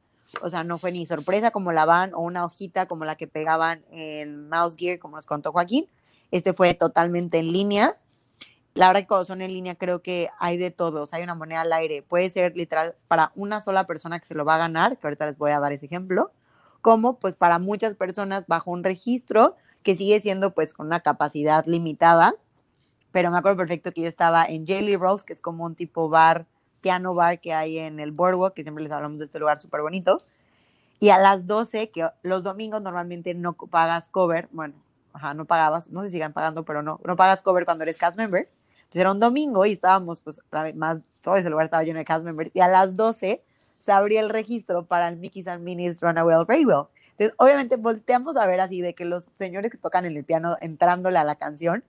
[0.42, 3.26] o sea, no fue ni sorpresa como la van o una hojita como la que
[3.26, 5.88] pegaban en Mouse Gear, como nos contó Joaquín.
[6.30, 7.96] Este fue totalmente en línea.
[8.76, 11.62] La verdad que cuando son en línea creo que hay de todos, hay una moneda
[11.62, 12.02] al aire.
[12.02, 15.24] Puede ser literal para una sola persona que se lo va a ganar, que ahorita
[15.24, 16.30] les voy a dar ese ejemplo,
[16.82, 21.64] como pues para muchas personas bajo un registro que sigue siendo pues con una capacidad
[21.64, 22.34] limitada.
[23.12, 26.10] Pero me acuerdo perfecto que yo estaba en Jelly Rolls, que es como un tipo
[26.10, 26.44] bar,
[26.82, 29.80] piano bar que hay en el Boardwalk, que siempre les hablamos de este lugar súper
[29.80, 30.18] bonito.
[31.00, 34.74] Y a las 12, que los domingos normalmente no pagas cover, bueno,
[35.14, 37.96] ajá, no pagabas, no sé si sigan pagando, pero no, no pagas cover cuando eres
[37.96, 38.50] cast member.
[38.86, 40.40] Entonces era un domingo y estábamos, pues,
[40.74, 42.50] más, todo ese lugar estaba lleno de cast members.
[42.54, 43.42] Y a las 12
[43.84, 46.88] se abría el registro para el Mickey's and Minnie's Runaway Rainbow.
[47.10, 50.56] Entonces, obviamente, volteamos a ver así de que los señores que tocan en el piano
[50.60, 51.82] entrándole a la canción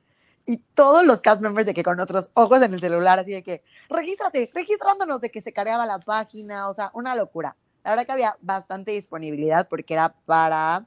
[0.45, 3.43] y todos los cast members de que con otros ojos en el celular, así de
[3.43, 7.55] que, regístrate, registrándonos, de que se cargaba la página, o sea, una locura.
[7.83, 10.85] La verdad que había bastante disponibilidad porque era para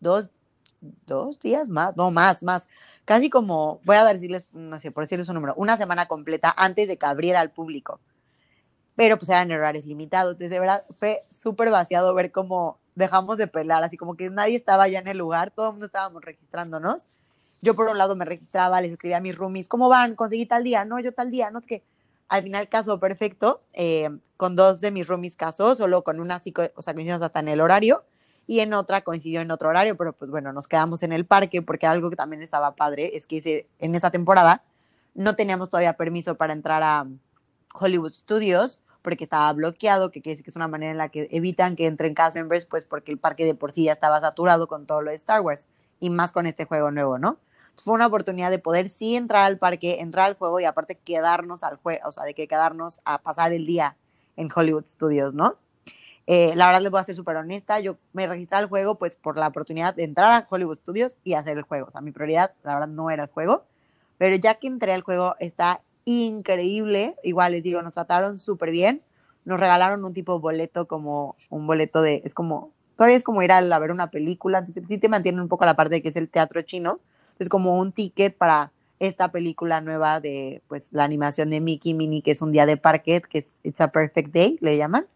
[0.00, 0.30] dos,
[1.06, 2.68] dos días más, no más, más,
[3.04, 6.88] casi como, voy a decirles, no sé, por decirles un número, una semana completa antes
[6.88, 8.00] de que abriera al público.
[8.96, 13.48] Pero pues eran horarios limitados, entonces de verdad fue súper vaciado ver cómo dejamos de
[13.48, 17.06] pelar, así como que nadie estaba ya en el lugar, todo el mundo estábamos registrándonos.
[17.60, 20.14] Yo por un lado me registraba, les escribía a mis roomies, ¿cómo van?
[20.14, 21.82] Conseguí tal día, no, yo tal día, no es que
[22.28, 26.40] al final casó perfecto, eh, con dos de mis roomies casó, solo con una,
[26.74, 28.04] o sea, coincidimos hasta en el horario,
[28.46, 31.62] y en otra coincidió en otro horario, pero pues bueno, nos quedamos en el parque
[31.62, 34.62] porque algo que también estaba padre es que en esa temporada
[35.14, 37.06] no teníamos todavía permiso para entrar a
[37.72, 41.28] Hollywood Studios porque estaba bloqueado, que quiere decir que es una manera en la que
[41.30, 44.66] evitan que entren cast members, pues porque el parque de por sí ya estaba saturado
[44.66, 45.66] con todo lo de Star Wars
[46.00, 47.38] y más con este juego nuevo, ¿no?
[47.64, 50.96] Entonces fue una oportunidad de poder sí entrar al parque, entrar al juego y aparte
[50.96, 53.96] quedarnos al juego, o sea, de que quedarnos a pasar el día
[54.36, 55.56] en Hollywood Studios, ¿no?
[56.26, 59.14] Eh, la verdad les voy a ser súper honesta, yo me registré al juego pues
[59.14, 61.88] por la oportunidad de entrar a Hollywood Studios y hacer el juego.
[61.88, 63.64] O sea, mi prioridad, la verdad, no era el juego.
[64.16, 67.16] Pero ya que entré al juego, está increíble.
[67.22, 69.02] Igual les digo, nos trataron súper bien.
[69.44, 73.42] Nos regalaron un tipo de boleto como un boleto de, es como, todavía es como
[73.42, 74.58] ir a, a ver una película.
[74.58, 77.00] Entonces sí te mantienen un poco la parte de que es el teatro chino.
[77.38, 82.22] Es como un ticket para esta película nueva de pues la animación de Mickey Minnie,
[82.22, 85.06] que es un día de parquet, que es It's a Perfect Day, le llaman.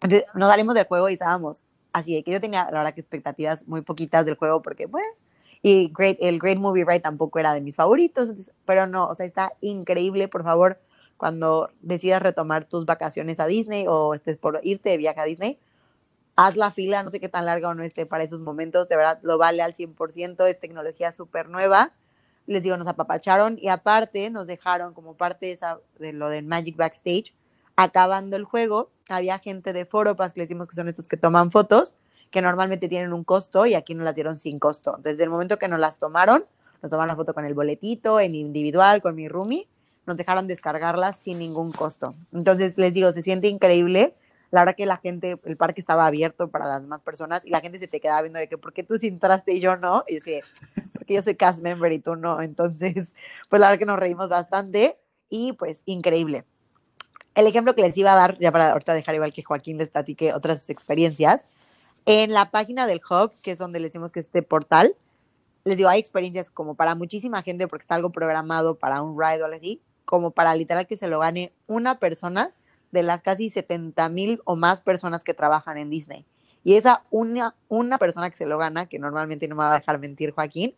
[0.00, 1.60] Entonces, nos salimos del juego y estábamos
[1.92, 5.08] así de que yo tenía, la verdad, que expectativas muy poquitas del juego porque, bueno,
[5.62, 8.32] y great, el Great Movie Ride tampoco era de mis favoritos,
[8.64, 10.78] pero no, o sea, está increíble, por favor,
[11.16, 15.58] cuando decidas retomar tus vacaciones a Disney o estés por irte de viaje a Disney,
[16.36, 18.96] haz la fila, no sé qué tan larga o no esté para esos momentos, de
[18.96, 21.92] verdad lo vale al 100%, es tecnología súper nueva,
[22.46, 26.44] les digo, nos apapacharon y aparte nos dejaron como parte de, esa, de lo del
[26.44, 27.34] Magic Backstage,
[27.78, 31.52] acabando el juego, había gente de Foropas, que le decimos que son estos que toman
[31.52, 31.94] fotos,
[32.32, 34.98] que normalmente tienen un costo y aquí nos las dieron sin costo.
[35.00, 36.44] Desde el momento que nos las tomaron,
[36.82, 39.68] nos tomaron la foto con el boletito, en individual, con mi roomie,
[40.06, 42.16] nos dejaron descargarlas sin ningún costo.
[42.32, 44.16] Entonces, les digo, se siente increíble.
[44.50, 47.60] La verdad que la gente, el parque estaba abierto para las demás personas y la
[47.60, 50.02] gente se te quedaba viendo de que, ¿por qué tú sí entraste y yo no?
[50.08, 50.40] Y yo dije,
[50.94, 52.42] porque yo soy cast member y tú no.
[52.42, 53.14] Entonces,
[53.48, 54.98] pues la verdad que nos reímos bastante
[55.30, 56.44] y pues increíble
[57.38, 59.88] el ejemplo que les iba a dar, ya para ahorita dejar igual que Joaquín les
[59.88, 61.44] platique otras experiencias,
[62.04, 64.96] en la página del Hub, que es donde les decimos que este portal,
[65.62, 69.42] les digo, hay experiencias como para muchísima gente porque está algo programado para un ride
[69.42, 72.50] o algo así, como para literal que se lo gane una persona
[72.90, 76.24] de las casi 70 mil o más personas que trabajan en Disney.
[76.64, 79.78] Y esa una, una persona que se lo gana, que normalmente no me va a
[79.78, 80.74] dejar mentir Joaquín,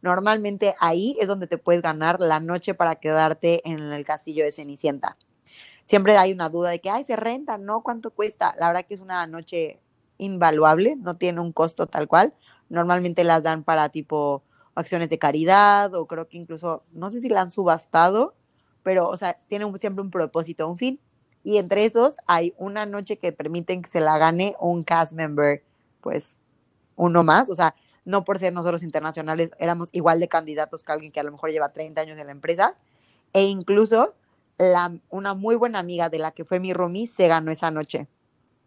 [0.00, 4.52] normalmente ahí es donde te puedes ganar la noche para quedarte en el castillo de
[4.52, 5.16] Cenicienta
[5.84, 7.82] siempre hay una duda de que, ay, se renta, ¿no?
[7.82, 8.54] ¿Cuánto cuesta?
[8.58, 9.80] La verdad que es una noche
[10.18, 12.34] invaluable, no tiene un costo tal cual.
[12.68, 14.42] Normalmente las dan para tipo
[14.74, 18.34] acciones de caridad o creo que incluso, no sé si la han subastado,
[18.82, 21.00] pero, o sea, tiene siempre un propósito, un fin.
[21.42, 25.62] Y entre esos hay una noche que permiten que se la gane un cast member,
[26.00, 26.36] pues
[26.96, 31.12] uno más, o sea, no por ser nosotros internacionales, éramos igual de candidatos que alguien
[31.12, 32.76] que a lo mejor lleva 30 años en la empresa,
[33.32, 34.14] e incluso
[35.08, 38.08] una muy buena amiga de la que fue mi roomie se ganó esa noche.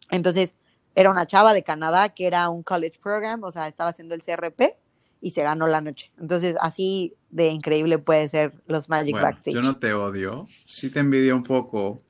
[0.09, 0.55] Entonces,
[0.95, 4.23] era una chava de Canadá que era un college program, o sea, estaba haciendo el
[4.23, 4.75] CRP
[5.21, 6.11] y se ganó la noche.
[6.19, 9.53] Entonces, así de increíble puede ser los Magic Backstage.
[9.53, 12.01] Yo no te odio, sí te envidio un poco.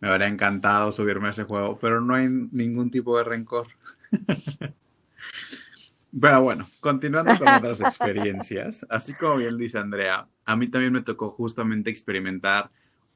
[0.00, 3.68] Me habría encantado subirme a ese juego, pero no hay ningún tipo de rencor.
[6.20, 11.00] Pero bueno, continuando con otras experiencias, así como bien dice Andrea, a mí también me
[11.00, 12.70] tocó justamente experimentar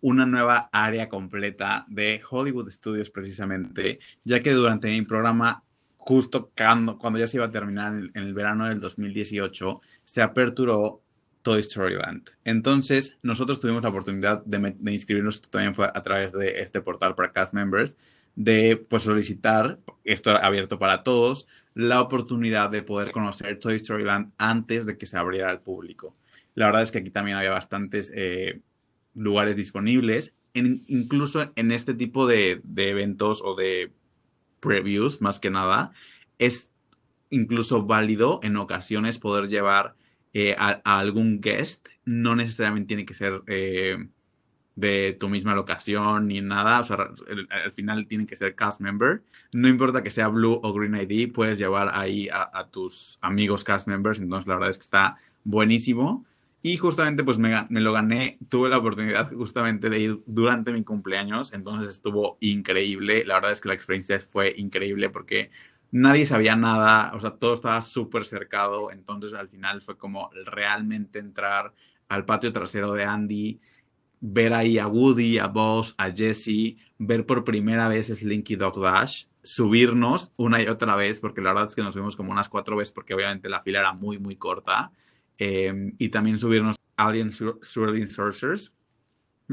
[0.07, 5.65] una nueva área completa de Hollywood Studios precisamente, ya que durante mi programa,
[5.97, 11.03] justo cuando, ya se iba a terminar en el, verano del 2018, se aperturó
[11.43, 12.31] Toy Story Land.
[12.45, 17.17] Entonces, nosotros tuvimos la oportunidad de, de, inscribirnos, también fue a través de este portal
[17.17, 17.97] para cast members,
[18.37, 24.35] de pues, solicitar, esto abierto para todos, la oportunidad de poder conocer Toy Story Land
[24.39, 26.15] antes de que se abriera al público.
[26.55, 28.61] La verdad es que aquí también había bastantes eh,
[29.17, 33.93] lugares disponibles, incluso en este tipo de, eventos o de
[34.61, 35.93] previews, más que nada,
[36.39, 36.71] es
[37.31, 39.97] incluso válido en ocasiones poder llevar
[40.33, 44.07] eh, a, algún guest, no necesariamente tiene que ser eh,
[44.77, 47.09] de tu misma locación ni nada, o sea,
[47.65, 49.23] al final tiene que ser cast member.
[49.53, 53.89] No importa que sea Blue o Green ID, puedes llevar ahí a, tus amigos cast
[53.89, 56.27] members, entonces la verdad es que está buenísimo.
[56.67, 60.83] Y justamente pues me, me, lo gané, tuve la oportunidad justamente de ir durante mi
[60.83, 65.53] cumpleaños, entonces estuvo increíble, la verdad es que la experiencia fue increíble porque
[65.93, 71.21] nadie sabía nada, o sea, todo estaba súper cercado, entonces al final fue como realmente
[71.21, 71.73] entrar
[72.09, 73.61] al patio trasero de Andy
[74.21, 79.27] ver ahí a Woody, a Buzz, a Jesse, ver por primera vez Slinky Dog Dash,
[79.41, 82.75] subirnos una y otra vez, porque la verdad es que nos subimos como unas cuatro
[82.75, 84.91] veces, porque obviamente la fila era muy, muy corta,
[85.39, 88.73] em, y también subirnos Alien Swirling Sorcerers.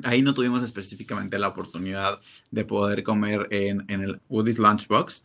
[0.04, 2.20] Ahí no tuvimos específicamente la oportunidad
[2.52, 5.24] de poder comer en, en el Woody's Lunchbox,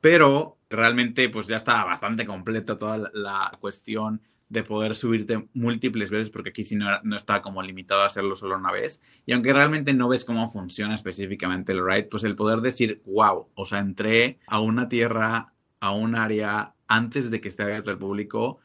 [0.00, 4.20] pero realmente pues ya estaba bastante completa toda la cuestión
[4.50, 8.34] de poder subirte múltiples veces, porque aquí sí no, no, está como limitado a hacerlo
[8.34, 9.00] solo una vez.
[9.24, 13.48] Y aunque realmente no ves cómo funciona específicamente el ride, pues el poder decir, wow,
[13.54, 15.46] o sea, entré a una tierra,
[15.78, 18.58] a un área antes de que esté abierto al público,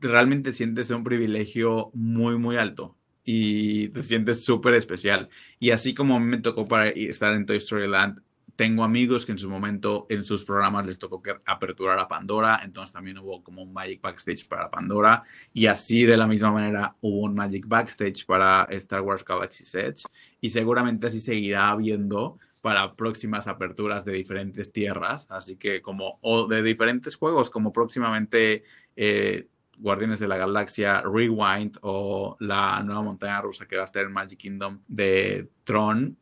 [0.00, 5.28] realmente sientes un privilegio muy, muy alto y te sientes súper especial.
[5.58, 8.20] Y así como me tocó para estar en Toy Story Land
[8.56, 12.60] tengo amigos que en su momento en sus programas les tocó que aperturar a Pandora,
[12.64, 16.96] entonces también hubo como un Magic Backstage para Pandora y así de la misma manera
[17.02, 20.02] hubo un Magic Backstage para Star Wars Galaxy's Edge
[20.40, 26.48] y seguramente así seguirá habiendo para próximas aperturas de diferentes tierras, así que como o
[26.48, 28.64] de diferentes juegos como próximamente
[28.96, 34.02] eh, Guardianes de la Galaxia Rewind o la nueva montaña rusa que va a estar
[34.02, 36.16] en Magic Kingdom de Tron.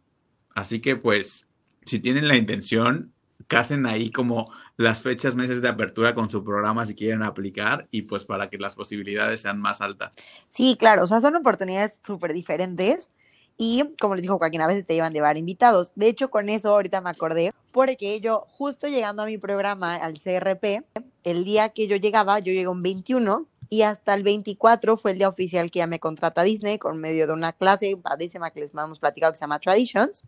[0.55, 1.47] Así que pues
[1.85, 3.13] si tienen la intención,
[3.47, 8.03] casen ahí como las fechas, meses de apertura con su programa si quieren aplicar y
[8.03, 10.13] pues para que las posibilidades sean más altas.
[10.49, 13.09] Sí, claro, o sea, son oportunidades súper diferentes
[13.57, 15.93] y como les dijo Joaquín, a veces te llevan de llevar invitados.
[15.95, 20.15] De hecho, con eso ahorita me acordé porque yo justo llegando a mi programa al
[20.15, 20.85] CRP,
[21.23, 25.19] el día que yo llegaba, yo llegué un 21 y hasta el 24 fue el
[25.19, 28.71] día oficial que ya me contrata Disney con medio de una clase padrísima que les
[28.73, 30.23] hemos platicado que se llama Traditions.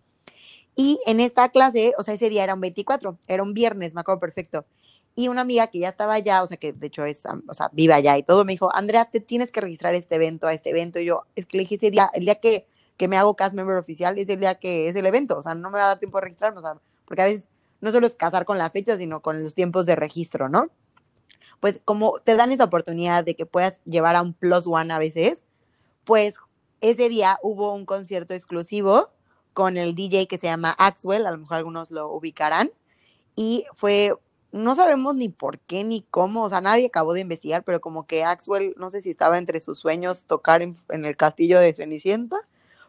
[0.74, 4.02] Y en esta clase, o sea, ese día era un 24, era un viernes, me
[4.02, 4.66] acuerdo perfecto.
[5.14, 7.70] Y una amiga que ya estaba allá, o sea, que de hecho es, o sea,
[7.72, 10.70] vive allá y todo, me dijo, Andrea, te tienes que registrar este evento, a este
[10.70, 11.00] evento.
[11.00, 13.54] Y yo, es que le dije ese día, el día que, que me hago cast
[13.54, 15.88] member oficial, es el día que es el evento, o sea, no me va a
[15.88, 17.48] dar tiempo de registrarme, o sea, porque a veces
[17.80, 20.70] no solo es casar con la fecha, sino con los tiempos de registro, ¿no?
[21.60, 24.98] Pues como te dan esa oportunidad de que puedas llevar a un plus one a
[24.98, 25.42] veces,
[26.04, 26.36] pues
[26.80, 29.10] ese día hubo un concierto exclusivo
[29.52, 32.70] con el DJ que se llama Axwell, a lo mejor algunos lo ubicarán,
[33.34, 34.14] y fue,
[34.52, 38.06] no sabemos ni por qué ni cómo, o sea, nadie acabó de investigar, pero como
[38.06, 42.40] que Axwell, no sé si estaba entre sus sueños tocar en, el castillo de Cenicienta,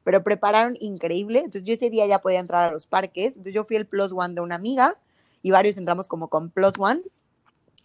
[0.08, 3.65] pero prepararon increíble, entonces yo ese día ya podía entrar a los parques, entonces yo
[3.65, 4.96] fui el plus one de una amiga,
[5.41, 7.26] y varios entramos como con plus ones,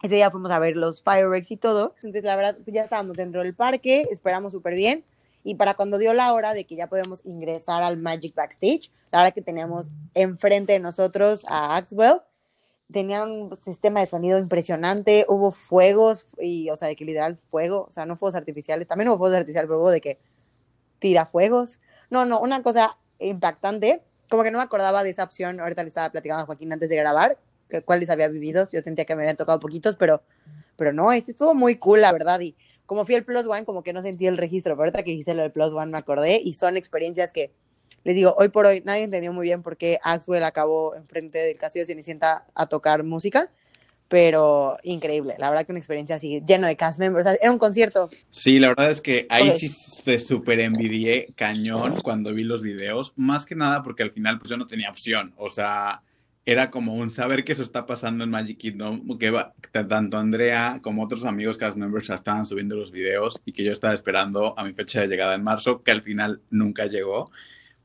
[0.01, 3.43] ese día fuimos a ver los fireworks y todo, entonces la verdad ya estábamos dentro
[3.43, 5.03] del parque, esperamos súper bien,
[5.43, 9.19] y para cuando dio la hora de que ya podemos ingresar al Magic Backstage, la
[9.19, 12.21] verdad que teníamos enfrente de nosotros a Axwell,
[12.89, 17.87] tenía un sistema de sonido impresionante, hubo fuegos, y, o sea, de que literal fuego,
[17.89, 20.19] o sea, no fuegos artificiales, también hubo fuegos artificiales, pero hubo de que
[20.99, 21.81] tira fuegos.
[22.09, 25.89] No, no, una cosa impactante, como que no me acordaba de esa opción, ahorita le
[25.89, 27.37] estaba platicando a Joaquín antes de grabar,
[27.69, 30.21] que cuáles había vivido, yo sentía que me habían tocado poquitos, pero,
[30.75, 33.83] pero no, este estuvo muy cool, la verdad, y como fui el Plus One, como
[33.83, 36.41] que no sentí el registro, pero ahorita que hice lo del Plus One me acordé
[36.43, 37.53] y son experiencias que,
[38.03, 41.57] les digo, hoy por hoy nadie entendió muy bien por qué Axwell acabó enfrente del
[41.57, 43.49] Castillo Cenicienta a tocar música,
[44.13, 48.11] pero increíble, la verdad que una experiencia así, lleno de cast members, era un concierto.
[48.29, 49.67] Sí, la verdad es que ahí sí
[50.03, 54.51] te súper envidié cañón cuando vi los videos, más que nada porque al final pues
[54.51, 56.03] yo no tenía opción, o sea
[56.45, 59.31] era como un saber que eso está pasando en Magic Kingdom, que
[59.71, 63.95] tanto Andrea como otros amigos cast members estaban subiendo los videos y que yo estaba
[63.95, 67.31] esperando a mi fecha de llegada en marzo, que al final nunca llegó.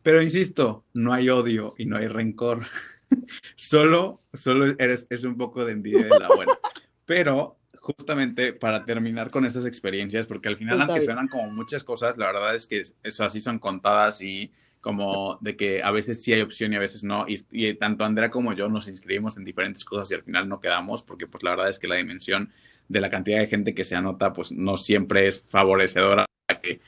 [0.02, 2.66] Pero insisto, no hay odio y no hay rencor.
[3.56, 6.52] solo, solo eres, es un poco de envidia de la buena.
[7.06, 12.18] Pero justamente para terminar con estas experiencias, porque al final, aunque suenan como muchas cosas,
[12.18, 16.32] la verdad es que es, así son contadas y como de que a veces sí
[16.32, 19.44] hay opción y a veces no, y, y, tanto Andrea como yo nos inscribimos en
[19.44, 22.52] diferentes cosas y al final no quedamos, porque pues la verdad es que la dimensión
[22.88, 26.80] de la cantidad de gente que se anota, pues no siempre es favorecedora a que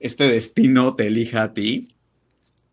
[0.00, 1.94] este destino te elija a ti.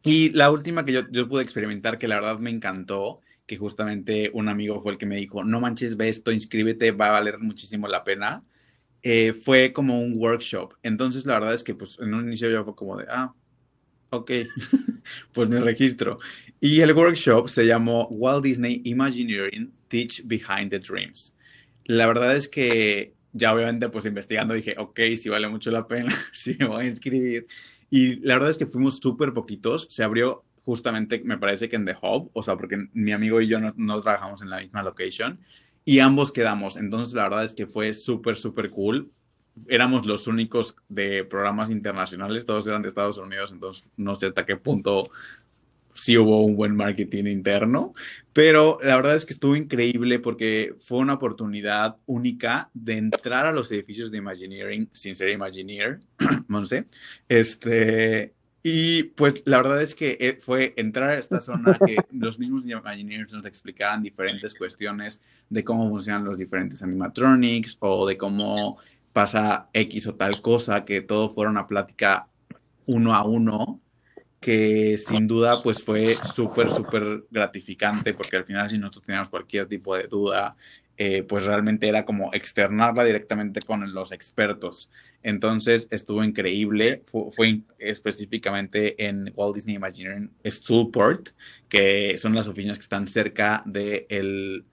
[0.08, 4.32] Y la última que yo, yo pude experimentar, que la verdad me encantó, que justamente
[4.34, 7.40] un amigo fue el que me dijo, no manches, ve esto, inscríbete, va a valer
[7.40, 8.46] muchísimo la pena.
[9.04, 10.76] Eh, fue como un workshop.
[10.82, 13.34] Entonces, la verdad es que pues en un inicio yo fue como de, ah,
[14.12, 14.32] ok,
[15.34, 16.18] pues me registro.
[16.62, 21.36] Y el workshop se llamó Walt Disney Imagineering Teach Behind the Dreams.
[21.84, 26.14] La verdad es que ya obviamente pues investigando dije, ok, sí vale mucho la pena,
[26.32, 27.48] sí me voy a inscribir.
[27.90, 31.86] Y la verdad es que fuimos súper poquitos, se abrió justamente, me parece que en
[31.86, 35.40] The Hub, o sea, porque mi amigo y yo no, trabajamos en la misma location
[35.86, 36.76] y ambos quedamos.
[36.76, 39.10] Entonces, la verdad es que fue súper, súper cool.
[39.70, 44.46] Éramos los únicos de programas internacionales, todos eran de Estados Unidos, entonces no sé hasta
[44.46, 45.10] qué punto
[45.98, 47.94] sí hubo un buen marketing interno,
[48.34, 53.52] pero la verdad es que estuvo increíble porque fue una oportunidad única de entrar a
[53.52, 56.00] los edificios de Imagineering sin ser Imagineer,
[56.66, 56.86] sé,
[57.28, 58.34] este,
[58.64, 62.64] y pues la verdad es que eh, fue entrar a esta zona que los mismos
[62.66, 68.78] Imagineers nos explicaran diferentes cuestiones de cómo funcionan los diferentes animatronics o de cómo
[69.14, 72.28] pasa X o tal cosa, que todo fuera una plática
[72.86, 73.82] uno a uno,
[74.40, 79.66] que sin duda pues fue súper, súper gratificante porque al final si nosotros teníamos cualquier
[79.68, 80.56] tipo de duda
[81.00, 84.90] eh, pues realmente era como externarla directamente con los expertos.
[85.22, 91.30] Entonces estuvo increíble, fue, específicamente en Walt Disney Imagineering Stoolport,
[91.70, 94.66] que son las oficinas que están cerca del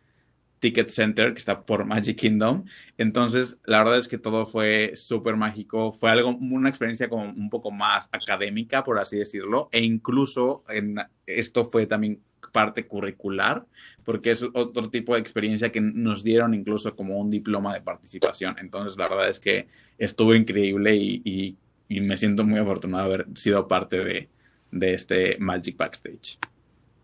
[0.64, 2.64] Ticket Center, que está por Magic Kingdom.
[2.96, 7.50] Entonces, la verdad es que todo fue súper mágico, fue algo, una experiencia como un
[7.50, 10.96] poco más académica, por así decirlo, e incluso en,
[11.26, 13.66] esto fue también parte curricular,
[14.04, 18.56] porque es otro tipo de experiencia que nos dieron incluso como un diploma de participación.
[18.58, 21.58] Entonces, la verdad es que estuvo increíble y,
[21.90, 26.38] me siento muy afortunado de haber sido parte de, este Magic Backstage.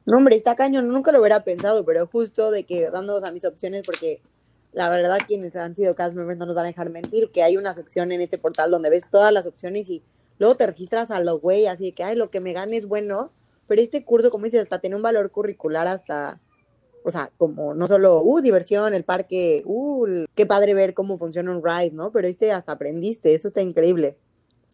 [0.06, 3.44] No, hombre, está cañón, nunca lo hubiera pensado, pero justo de que dándonos a mis
[3.44, 4.22] opciones, porque
[4.72, 7.56] la verdad quienes han sido cast members no nos van a dejar mentir, que hay
[7.56, 10.02] una sección en este portal donde ves todas las opciones y
[10.38, 13.32] luego te registras a lo güey, así que, ay, lo que me gane es bueno,
[13.66, 16.40] pero este curso, como dices, hasta tiene un valor curricular hasta,
[17.04, 21.52] o sea, como no solo, uh, diversión, el parque, uh, qué padre ver cómo funciona
[21.52, 22.10] un ride, ¿no?
[22.10, 24.16] Pero este hasta aprendiste, eso está increíble.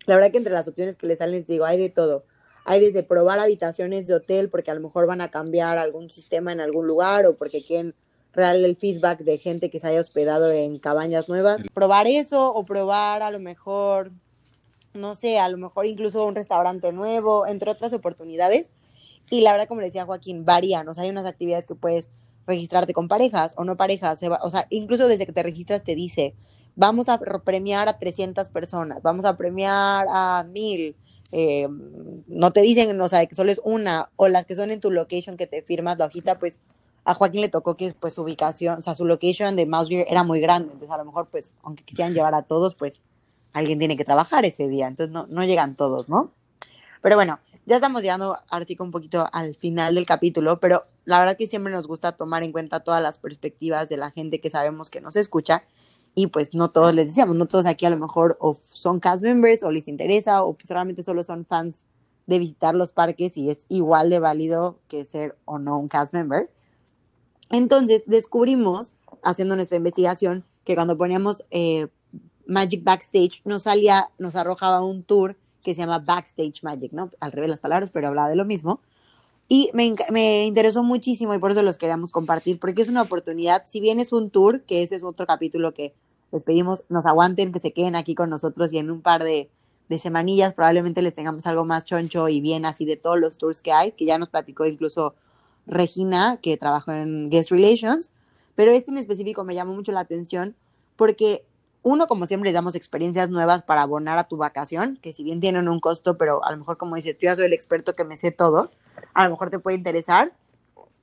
[0.07, 2.25] La verdad que entre las opciones que le salen, digo, hay de todo.
[2.69, 6.53] Hay desde probar habitaciones de hotel porque a lo mejor van a cambiar algún sistema
[6.53, 7.95] en algún lugar o porque quieren
[8.33, 11.63] real el feedback de gente que se haya hospedado en cabañas nuevas.
[11.73, 14.11] Probar eso o probar a lo mejor,
[14.95, 18.69] no sé, a lo mejor incluso un restaurante nuevo, entre otras oportunidades
[19.31, 20.89] y la verdad, como le decía Joaquín, varían.
[20.89, 22.09] O sea, hay unas actividades que puedes
[22.47, 24.21] registrarte con parejas o no parejas.
[24.23, 26.35] o sea, incluso desde que te registras te dice,
[26.77, 30.97] vamos a premiar a 300 personas, vamos a premiar a 1000.
[31.33, 31.69] Eh,
[32.27, 34.91] no te dicen, o sea, que solo es una, o las que son en tu
[34.91, 36.61] location que te firmas la hojita, pues
[37.05, 40.23] a Joaquín le tocó que pues su ubicación, o sea, su location de Mouse era
[40.23, 43.01] muy grande, entonces a lo mejor pues, aunque quisieran llevar a todos, pues
[43.53, 46.33] alguien tiene que trabajar ese día, entonces no, no llegan todos, ¿no?
[47.03, 51.19] Pero bueno, ya estamos llegando ahora sí un poquito al final del capítulo, pero la
[51.19, 54.51] verdad que siempre nos gusta tomar en cuenta todas las perspectivas de la gente que
[54.51, 55.65] sabemos que nos escucha
[56.19, 59.23] y pues no todos les decíamos, no todos aquí a lo mejor o son cast
[59.23, 61.85] members o les interesa o pues realmente solo son fans
[62.27, 66.15] de visitar los parques y es igual de válido que ser o no un cast
[66.15, 66.51] member.
[67.51, 71.89] Entonces descubrimos, haciendo nuestra investigación, que cuando poníamos eh,
[72.47, 77.11] Magic Backstage nos salía, nos arrojaba un tour que se llama Backstage Magic, ¿no?
[77.21, 78.81] Al revés las palabras, pero hablaba de lo mismo.
[79.49, 83.65] Y me, me, interesó muchísimo y por eso los queríamos compartir, porque es una oportunidad,
[83.67, 85.95] si bien es un tour, que ese es otro capítulo que
[86.33, 89.49] les pedimos, nos aguanten, que se queden aquí con nosotros y en un par de,
[89.89, 93.63] de semanillas probablemente les tengamos algo más choncho y bien así de todos los tours
[93.63, 95.15] que hay, que ya nos platicó incluso
[95.67, 98.11] Regina, que trabajó en Guest Relations,
[98.55, 100.55] pero este en específico me llamó mucho la atención
[100.97, 101.45] porque
[101.89, 105.41] uno, como siempre, le damos experiencias nuevas para abonar a tu vacación, que si bien
[105.41, 108.03] tienen un costo, pero a lo mejor, como dices, tú ya soy el experto que
[108.03, 108.73] me sé todo,
[109.15, 110.33] a lo mejor te puede interesar.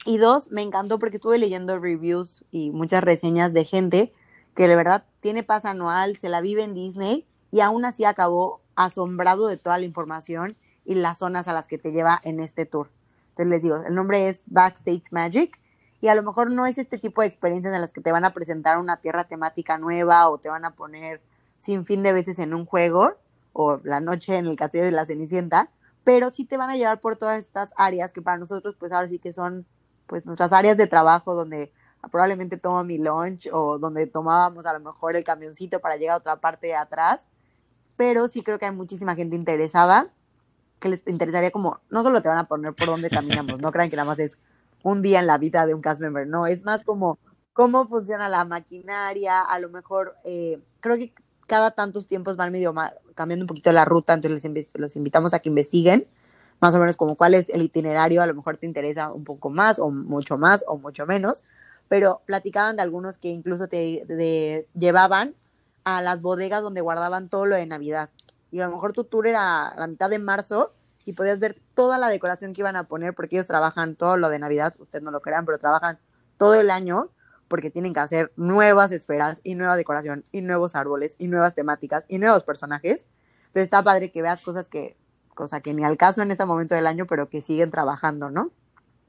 [0.05, 4.11] Y dos, me encantó porque estuve leyendo reviews y muchas reseñas de gente
[4.55, 8.61] que de verdad tiene paz anual, se la vive en Disney y aún así acabó
[8.75, 12.65] asombrado de toda la información y las zonas a las que te lleva en este
[12.65, 12.89] tour.
[13.29, 15.59] Entonces les digo, el nombre es Backstage Magic
[16.01, 18.25] y a lo mejor no es este tipo de experiencias en las que te van
[18.25, 21.21] a presentar una tierra temática nueva o te van a poner
[21.57, 23.13] sin fin de veces en un juego
[23.53, 25.69] o la noche en el castillo de la Cenicienta,
[26.03, 29.07] pero sí te van a llevar por todas estas áreas que para nosotros pues ahora
[29.07, 29.65] sí que son
[30.05, 31.71] pues nuestras áreas de trabajo donde
[32.11, 36.17] probablemente tomo mi lunch o donde tomábamos a lo mejor el camioncito para llegar a
[36.17, 37.27] otra parte de atrás,
[37.95, 40.11] pero sí creo que hay muchísima gente interesada
[40.79, 43.89] que les interesaría como, no solo te van a poner por dónde caminamos, no crean
[43.89, 44.37] que nada más es
[44.83, 47.19] un día en la vida de un cast member, no, es más como
[47.53, 51.13] cómo funciona la maquinaria, a lo mejor, eh, creo que
[51.47, 52.73] cada tantos tiempos van medio
[53.15, 56.07] cambiando un poquito la ruta, entonces les los invitamos a que investiguen
[56.59, 59.49] más o menos como cuál es el itinerario, a lo mejor te interesa un poco
[59.49, 61.43] más o mucho más o mucho menos,
[61.87, 65.35] pero platicaban de algunos que incluso te llevaban
[65.83, 68.09] a las bodegas donde guardaban todo lo de Navidad.
[68.51, 70.73] Y a lo mejor tu tour era a la mitad de marzo
[71.05, 74.29] y podías ver toda la decoración que iban a poner porque ellos trabajan todo lo
[74.29, 75.99] de Navidad, ustedes no lo crean, pero trabajan
[76.37, 77.09] todo el año
[77.47, 82.05] porque tienen que hacer nuevas esferas y nueva decoración y nuevos árboles y nuevas temáticas
[82.07, 83.05] y nuevos personajes.
[83.47, 84.97] Entonces está padre que veas cosas que,
[85.35, 88.51] cosa que ni al caso en este momento del año, pero que siguen trabajando, ¿no?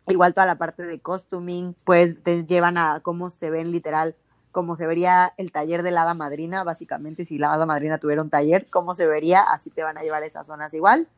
[0.07, 4.17] Igual toda la parte de costuming, pues te llevan a cómo se ven literal,
[4.53, 8.23] cómo se vería el taller de la hada madrina, básicamente si la hada madrina tuviera
[8.23, 11.09] un taller, cómo se vería, así te van a llevar a esas zonas igual,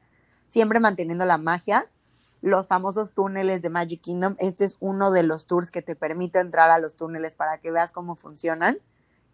[0.51, 1.87] siempre manteniendo la magia.
[2.43, 6.39] Los famosos túneles de Magic Kingdom, este es uno de los tours que te permite
[6.39, 8.79] entrar a los túneles para que veas cómo funcionan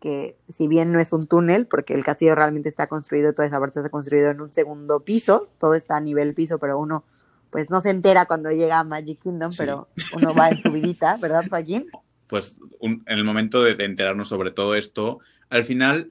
[0.03, 3.61] que si bien no es un túnel, porque el castillo realmente está construido, toda esa
[3.61, 7.05] parte está construido en un segundo piso, todo está a nivel piso, pero uno
[7.53, 11.45] pues no se entera cuando llega a Magic Kingdom, pero uno va en subidita, ¿verdad,
[11.49, 11.87] Joaquín?
[12.27, 16.11] Pues en el momento de, enterarnos sobre todo esto, al final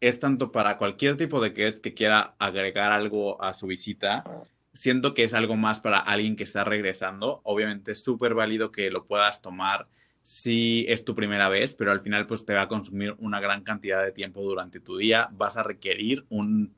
[0.00, 4.24] es tanto para cualquier tipo de que es que quiera agregar algo a su visita,
[4.72, 7.40] siento que es algo más para alguien que está regresando.
[7.44, 9.86] Obviamente es súper válido que lo puedas tomar
[10.22, 13.62] si es tu primera vez, pero al final pues te va a consumir una gran
[13.62, 15.28] cantidad de tiempo durante tu día.
[15.32, 16.74] Vas a requerir un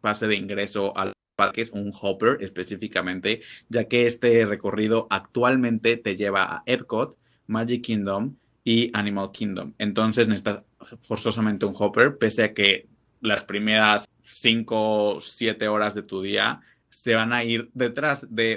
[0.00, 6.44] pase de ingreso al parques, un hopper específicamente, ya que este recorrido actualmente te lleva
[6.44, 7.16] a Epcot,
[7.46, 8.34] Magic Kingdom
[8.64, 9.74] y Animal Kingdom.
[9.78, 10.64] Entonces necesitas
[11.02, 12.88] forzosamente un hopper, pese a que
[13.20, 18.56] las primeras 5 o 7 horas de tu día se van a ir detrás de,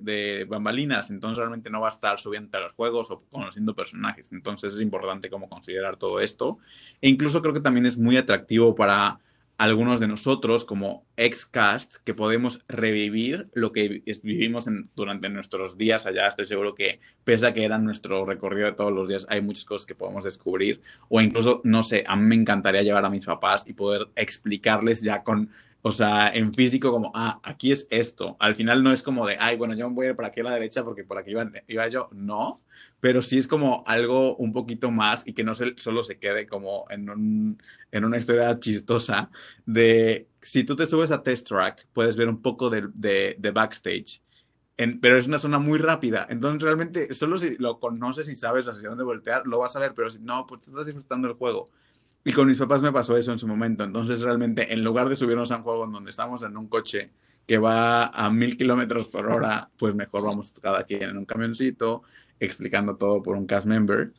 [0.00, 4.30] de, bambalinas, entonces realmente no va a estar subiendo a los juegos o conociendo personajes,
[4.30, 6.58] entonces es importante como considerar todo esto.
[7.00, 9.18] E incluso creo que también es muy atractivo para
[9.58, 16.26] algunos de nosotros como ex-cast que podemos revivir lo que vivimos durante nuestros días allá.
[16.26, 19.64] Estoy seguro que, pese a que era nuestro recorrido de todos los días, hay muchas
[19.64, 20.80] cosas que podemos descubrir.
[21.08, 25.02] O incluso, no sé, a mí me encantaría llevar a mis papás y poder explicarles
[25.02, 25.50] ya con
[25.84, 28.36] o sea, en físico como, ah, aquí es esto.
[28.38, 30.40] Al final no es como de, ay, bueno, yo me voy a ir para aquí
[30.40, 32.08] a la derecha porque por aquí iba, iba yo.
[32.12, 32.62] No,
[33.00, 36.46] pero sí es como algo un poquito más y que no se, solo se quede
[36.46, 39.30] como en, un, en una historia chistosa
[39.66, 43.50] de, si tú te subes a Test Track, puedes ver un poco de, de, de
[43.50, 44.22] backstage.
[44.76, 46.26] En, pero es una zona muy rápida.
[46.30, 49.94] Entonces, realmente, solo si lo conoces y sabes hacia dónde voltear, lo vas a ver.
[49.94, 51.66] Pero si no, pues estás disfrutando el juego.
[52.24, 53.82] Y con mis papás me pasó eso en su momento.
[53.84, 57.10] Entonces, realmente, en lugar de subirnos a un juego en donde estamos en un coche
[57.46, 62.02] que va a mil kilómetros por hora, pues mejor vamos cada quien en un camioncito,
[62.38, 64.12] explicando todo por un cast member.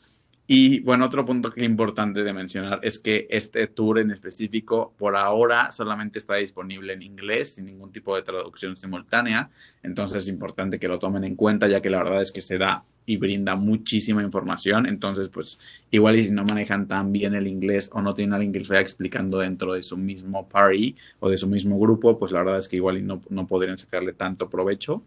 [0.45, 4.93] Y bueno, otro punto que es importante de mencionar es que este tour en específico
[4.97, 9.49] por ahora solamente está disponible en inglés sin ningún tipo de traducción simultánea.
[9.81, 12.57] Entonces es importante que lo tomen en cuenta ya que la verdad es que se
[12.57, 14.85] da y brinda muchísima información.
[14.85, 15.59] Entonces, pues
[15.91, 18.59] igual y si no manejan tan bien el inglés o no tienen a alguien que
[18.59, 22.43] les vaya explicando dentro de su mismo party o de su mismo grupo, pues la
[22.43, 25.03] verdad es que igual y no, no podrían sacarle tanto provecho.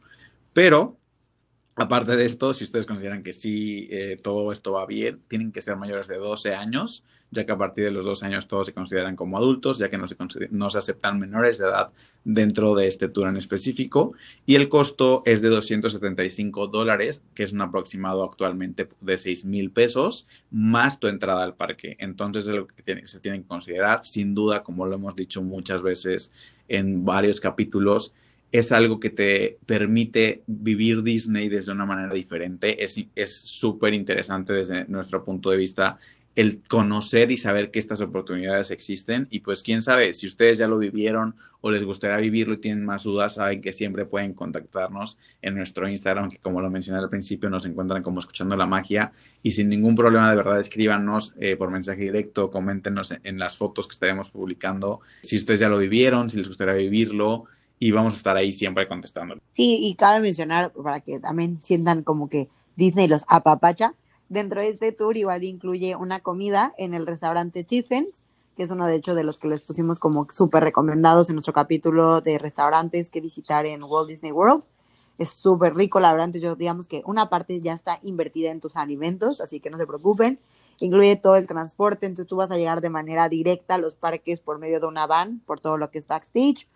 [0.52, 0.96] Pero
[1.78, 5.60] Aparte de esto, si ustedes consideran que sí eh, todo esto va bien, tienen que
[5.60, 8.72] ser mayores de 12 años, ya que a partir de los 12 años todos se
[8.72, 10.16] consideran como adultos, ya que no se,
[10.50, 11.90] no se aceptan menores de edad
[12.24, 14.14] dentro de este tour en específico.
[14.46, 19.70] Y el costo es de 275 dólares, que es un aproximado actualmente de 6 mil
[19.70, 21.96] pesos, más tu entrada al parque.
[21.98, 24.00] Entonces es lo que se tiene que considerar.
[24.06, 26.32] Sin duda, como lo hemos dicho muchas veces
[26.68, 28.14] en varios capítulos,
[28.52, 32.82] es algo que te permite vivir Disney desde una manera diferente.
[32.82, 35.98] Es súper interesante desde nuestro punto de vista
[36.36, 39.26] el conocer y saber que estas oportunidades existen.
[39.30, 42.84] Y pues quién sabe, si ustedes ya lo vivieron o les gustaría vivirlo y tienen
[42.84, 47.08] más dudas, saben que siempre pueden contactarnos en nuestro Instagram, que como lo mencioné al
[47.08, 49.12] principio, nos encuentran como escuchando la magia.
[49.42, 53.56] Y sin ningún problema, de verdad, escríbanos eh, por mensaje directo, coméntenos en, en las
[53.56, 55.00] fotos que estaremos publicando.
[55.22, 57.46] Si ustedes ya lo vivieron, si les gustaría vivirlo
[57.78, 59.36] y vamos a estar ahí siempre contestando.
[59.52, 63.94] Sí, y cabe mencionar, para que también sientan como que Disney los apapacha,
[64.28, 68.22] dentro de este tour igual incluye una comida en el restaurante Tiffins,
[68.56, 71.52] que es uno de hecho de los que les pusimos como súper recomendados en nuestro
[71.52, 74.64] capítulo de restaurantes que visitar en Walt Disney World.
[75.18, 78.76] Es súper rico, la verdad, yo digamos que una parte ya está invertida en tus
[78.76, 80.38] alimentos, así que no se preocupen.
[80.78, 84.40] Incluye todo el transporte, entonces tú vas a llegar de manera directa a los parques
[84.40, 86.66] por medio de una van, por todo lo que es backstage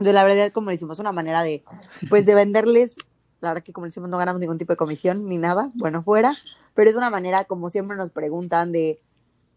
[0.00, 1.64] de la verdad, como decimos, una manera de,
[2.08, 2.94] pues, de venderles,
[3.40, 6.34] la verdad que como decimos, no ganamos ningún tipo de comisión ni nada, bueno, fuera,
[6.74, 9.00] pero es una manera, como siempre nos preguntan, de,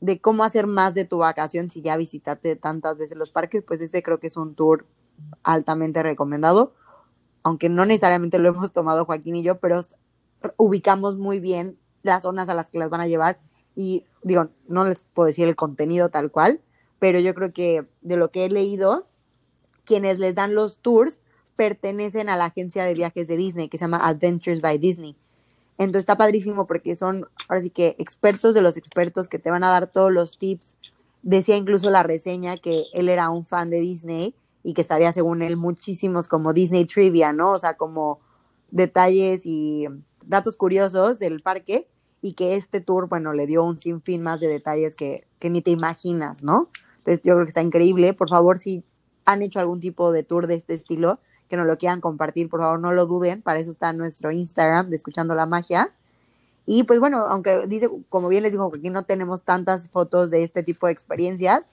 [0.01, 3.81] de cómo hacer más de tu vacación si ya visitaste tantas veces los parques, pues
[3.81, 4.85] este creo que es un tour
[5.43, 6.73] altamente recomendado,
[7.43, 9.81] aunque no necesariamente lo hemos tomado Joaquín y yo, pero
[10.57, 13.39] ubicamos muy bien las zonas a las que las van a llevar
[13.75, 16.61] y digo, no les puedo decir el contenido tal cual,
[16.99, 19.06] pero yo creo que de lo que he leído,
[19.87, 21.19] quienes les dan los tours
[21.55, 25.15] pertenecen a la agencia de viajes de Disney que se llama Adventures by Disney.
[25.79, 29.63] Entonces está padrísimo porque son, ahora sí que expertos de los expertos que te van
[29.63, 30.75] a dar todos los tips.
[31.23, 35.41] Decía incluso la reseña que él era un fan de Disney y que sabía según
[35.41, 37.51] él muchísimos como Disney Trivia, ¿no?
[37.51, 38.19] O sea, como
[38.69, 39.87] detalles y
[40.25, 41.87] datos curiosos del parque
[42.21, 45.71] y que este tour, bueno, le dio un sinfín más de detalles que, ni te
[45.71, 46.69] imaginas, ¿no?
[46.97, 48.13] Entonces yo creo que está increíble.
[48.13, 48.83] Por favor, si
[49.27, 51.19] han hecho algún tipo de tour de este estilo,
[51.49, 53.41] que nos lo quieran compartir, por favor, no lo duden.
[53.41, 55.91] Para eso está nuestro Instagram de Escuchando la Magia.
[56.65, 60.31] Y pues bueno, aunque dice, como bien les digo, que aquí no tenemos tantas fotos
[60.31, 61.65] de este tipo de experiencias,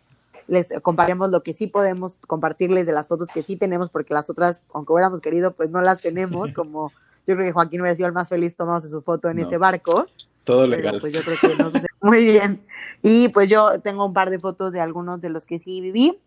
[0.48, 4.28] les compartimos lo que sí podemos compartirles de las fotos que sí tenemos, porque las
[4.28, 6.92] otras, aunque hubiéramos querido, pues no las tenemos, como
[7.26, 10.06] yo creo que Joaquín hubiera sido el más feliz tomándose su foto en ese barco.
[10.42, 10.98] Todo legal.
[11.00, 12.66] pues yo creo que no sucede muy bien.
[13.00, 16.20] Y pues yo tengo un par de fotos de algunos de los que sí viví.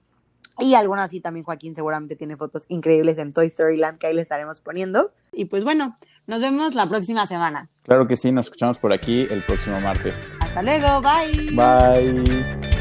[0.59, 4.13] Y algunas así también Joaquín seguramente tiene fotos increíbles en Toy Story Land que ahí
[4.13, 5.11] le estaremos poniendo.
[5.31, 5.95] Y pues bueno,
[6.25, 7.67] nos vemos la próxima semana.
[7.83, 10.15] Claro que sí, nos escuchamos por aquí el próximo martes.
[10.39, 11.51] Hasta luego, bye.
[11.55, 12.76] Bye.